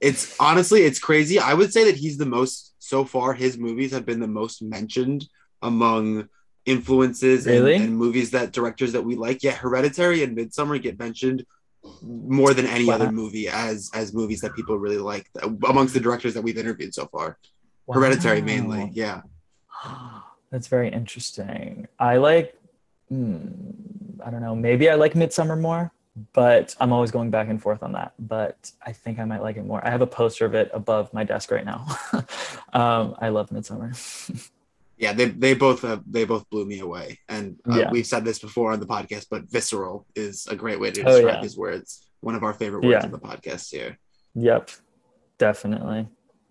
[0.00, 1.38] it's honestly it's crazy.
[1.38, 3.34] I would say that he's the most so far.
[3.34, 5.26] His movies have been the most mentioned
[5.60, 6.28] among
[6.66, 9.42] influences and- and, movies that directors that we like.
[9.42, 11.44] Yeah, Hereditary and Midsommar get mentioned
[12.02, 12.94] more than any Wow.
[12.94, 15.28] other movie as as movies that people really like
[15.68, 17.38] amongst the directors that we've interviewed so far.
[17.92, 18.90] Hereditary mainly.
[18.92, 19.22] Yeah.
[20.50, 21.88] That's very interesting.
[21.98, 22.54] I like,
[23.08, 23.38] hmm,
[24.24, 25.90] I don't know, maybe I like Midsommar more,
[26.34, 28.12] but I'm always going back and forth on that.
[28.18, 29.84] But I think I might like it more.
[29.86, 31.86] I have a poster of it above my desk right now.
[32.72, 33.96] um, I love Midsommar.
[35.02, 37.90] Yeah, they, they both uh, they both blew me away, and uh, Yeah.
[37.90, 41.04] we've said this before on the podcast, but visceral is a great way to Oh,
[41.16, 41.42] describe yeah.
[41.42, 41.88] his words.
[42.28, 43.06] One of our favorite words Yeah.
[43.08, 43.98] in the podcast here.
[44.34, 44.70] yep,
[45.38, 46.08] definitely.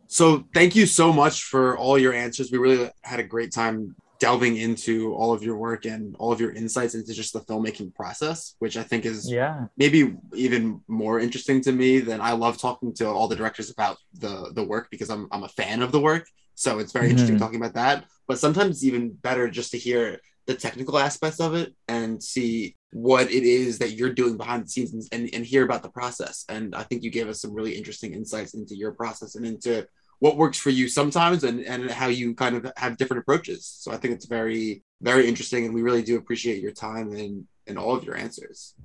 [0.08, 0.24] So
[0.54, 2.52] thank you so much for all your answers.
[2.52, 6.40] We really had a great time delving into all of your work and all of
[6.42, 9.66] your insights into just the filmmaking process, which I think is Yeah.
[9.78, 13.98] maybe even more interesting to me than I love talking to all the directors about
[14.24, 16.26] the the work because I'm I'm a fan of the work.
[16.56, 17.44] So it's very interesting Mhm.
[17.46, 18.06] talking about that.
[18.32, 22.78] But sometimes it's even better just to hear the technical aspects of it and see
[22.94, 26.46] what it is that you're doing behind the scenes and, and hear about the process.
[26.48, 29.86] And I think you gave us some really interesting insights into your process and into
[30.20, 33.66] what works for you sometimes and, and how you kind of have different approaches.
[33.66, 35.66] So I think it's very, very interesting.
[35.66, 38.76] And we really do appreciate your time and, and all of your answers.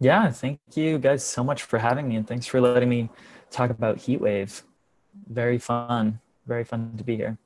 [0.00, 0.30] Yeah.
[0.30, 2.16] Thank you guys so much for having me.
[2.16, 3.10] And thanks for letting me
[3.50, 4.62] talk about Heatwave.
[5.28, 6.20] Very fun.
[6.46, 7.36] Very fun to be here.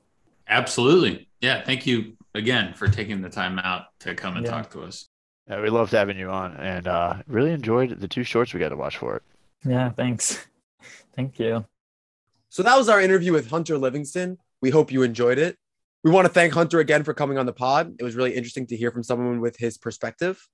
[0.47, 1.29] Absolutely.
[1.41, 1.63] Yeah.
[1.63, 4.51] Thank you again for taking the time out to come and Yeah.
[4.51, 5.07] talk to us.
[5.47, 8.69] Yeah, we loved having you on and uh, really enjoyed the two shorts we got
[8.69, 9.23] to watch for it.
[9.65, 9.89] Yeah.
[9.89, 10.45] Thanks.
[11.15, 11.65] Thank you.
[12.49, 14.37] So that was our interview with Hunter Livingston.
[14.61, 15.57] We hope you enjoyed it.
[16.03, 17.95] We want to thank Hunter again for coming on the pod.
[17.99, 20.45] It was really interesting to hear from someone with his perspective.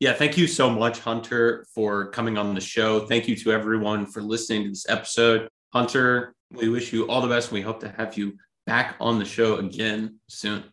[0.00, 3.06] Yeah, thank you so much, Hunter, for coming on the show.
[3.06, 5.48] Thank you to everyone for listening to this episode.
[5.72, 7.50] Hunter, we wish you all the best.
[7.52, 8.36] We hope to have you
[8.66, 10.64] back on the show again soon.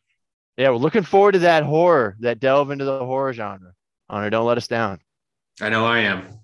[0.58, 3.74] Yeah, we're looking forward to that horror, that delve into the horror genre.
[4.10, 5.00] Honor, don't let us down.
[5.62, 6.40] I know I am.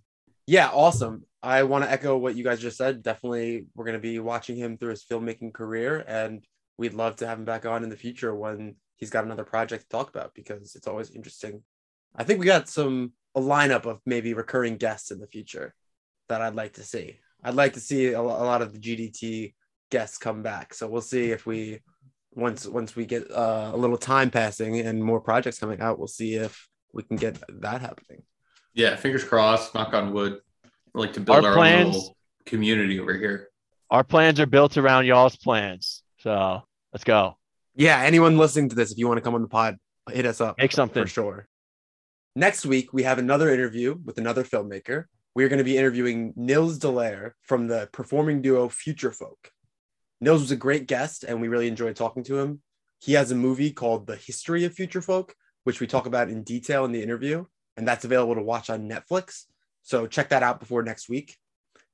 [0.47, 1.25] Yeah, awesome.
[1.41, 3.03] I want to echo what you guys just said.
[3.03, 6.43] Definitely, we're going to be watching him through his filmmaking career, and
[6.77, 9.83] we'd love to have him back on in the future when he's got another project
[9.83, 11.63] to talk about because it's always interesting.
[12.15, 15.73] I think we got some a lineup of maybe recurring guests in the future
[16.29, 17.19] that I'd like to see.
[17.43, 19.53] I'd like to see a, a lot of the GDT
[19.89, 20.73] guests come back.
[20.73, 21.79] So we'll see if we
[22.33, 26.07] once once we get uh, a little time passing and more projects coming out, we'll
[26.07, 28.23] see if we can get that happening.
[28.73, 30.39] Yeah, fingers crossed, knock on wood.
[30.93, 33.49] We like to build Our our, plans- own little community over here.
[33.91, 36.03] Our plans are built around y'all's plans.
[36.19, 36.61] So
[36.93, 37.37] let's go.
[37.75, 39.77] Yeah, anyone listening to this, if you want to come on the pod,
[40.11, 41.03] hit us up Make something.
[41.03, 41.47] for sure.
[42.35, 45.05] Next week, we have another interview with another filmmaker.
[45.35, 49.49] We're going to be interviewing Nils d'Aulaire from the performing duo Future Folk.
[50.21, 52.61] Nils was a great guest, and we really enjoyed talking to him.
[52.99, 56.43] He has a movie called The History of Future Folk, which we talk about in
[56.43, 57.45] detail in the interview,
[57.77, 59.43] and that's available to watch on Netflix.
[59.83, 61.37] So check that out before next week.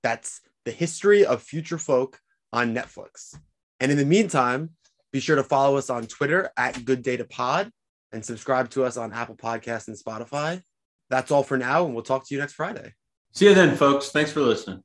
[0.01, 2.19] That's The History of Future Folk
[2.51, 3.37] on Netflix.
[3.79, 4.71] And in the meantime,
[5.11, 7.71] be sure to follow us on Twitter at Good Data Pod
[8.11, 10.61] and subscribe to us on Apple Podcasts and Spotify.
[11.09, 12.93] That's all for now, and we'll talk to you next Friday.
[13.33, 14.09] See you then, folks.
[14.09, 14.81] Thanks for listening.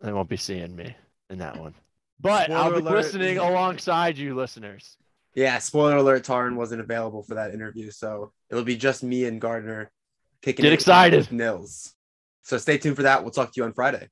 [0.00, 0.96] They won't be seeing me
[1.28, 1.74] in that one.
[2.20, 2.92] But I'll be alert.
[2.94, 4.96] listening alongside you, listeners.
[5.34, 9.40] Yeah, spoiler alert, Tarn wasn't available for that interview, so it'll be just me and
[9.40, 9.90] Gardner
[10.42, 11.18] kicking Get it excited.
[11.20, 11.94] with Nils.
[12.42, 13.22] So stay tuned for that.
[13.22, 14.08] We'll talk to you on Friday.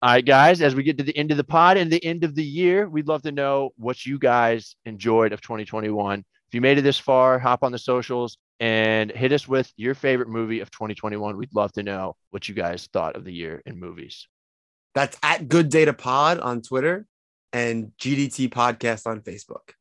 [0.00, 2.24] All right, guys, as we get to the end of the pod and the end
[2.24, 6.18] of the year, we'd love to know what you guys enjoyed of 2021.
[6.20, 9.94] If you made it this far, hop on the socials and hit us with your
[9.94, 11.36] favorite movie of 2021.
[11.36, 14.26] We'd love to know what you guys thought of the year in movies.
[14.94, 17.06] That's at Good Data Pod on Twitter
[17.52, 19.74] and GDT Podcast on Facebook.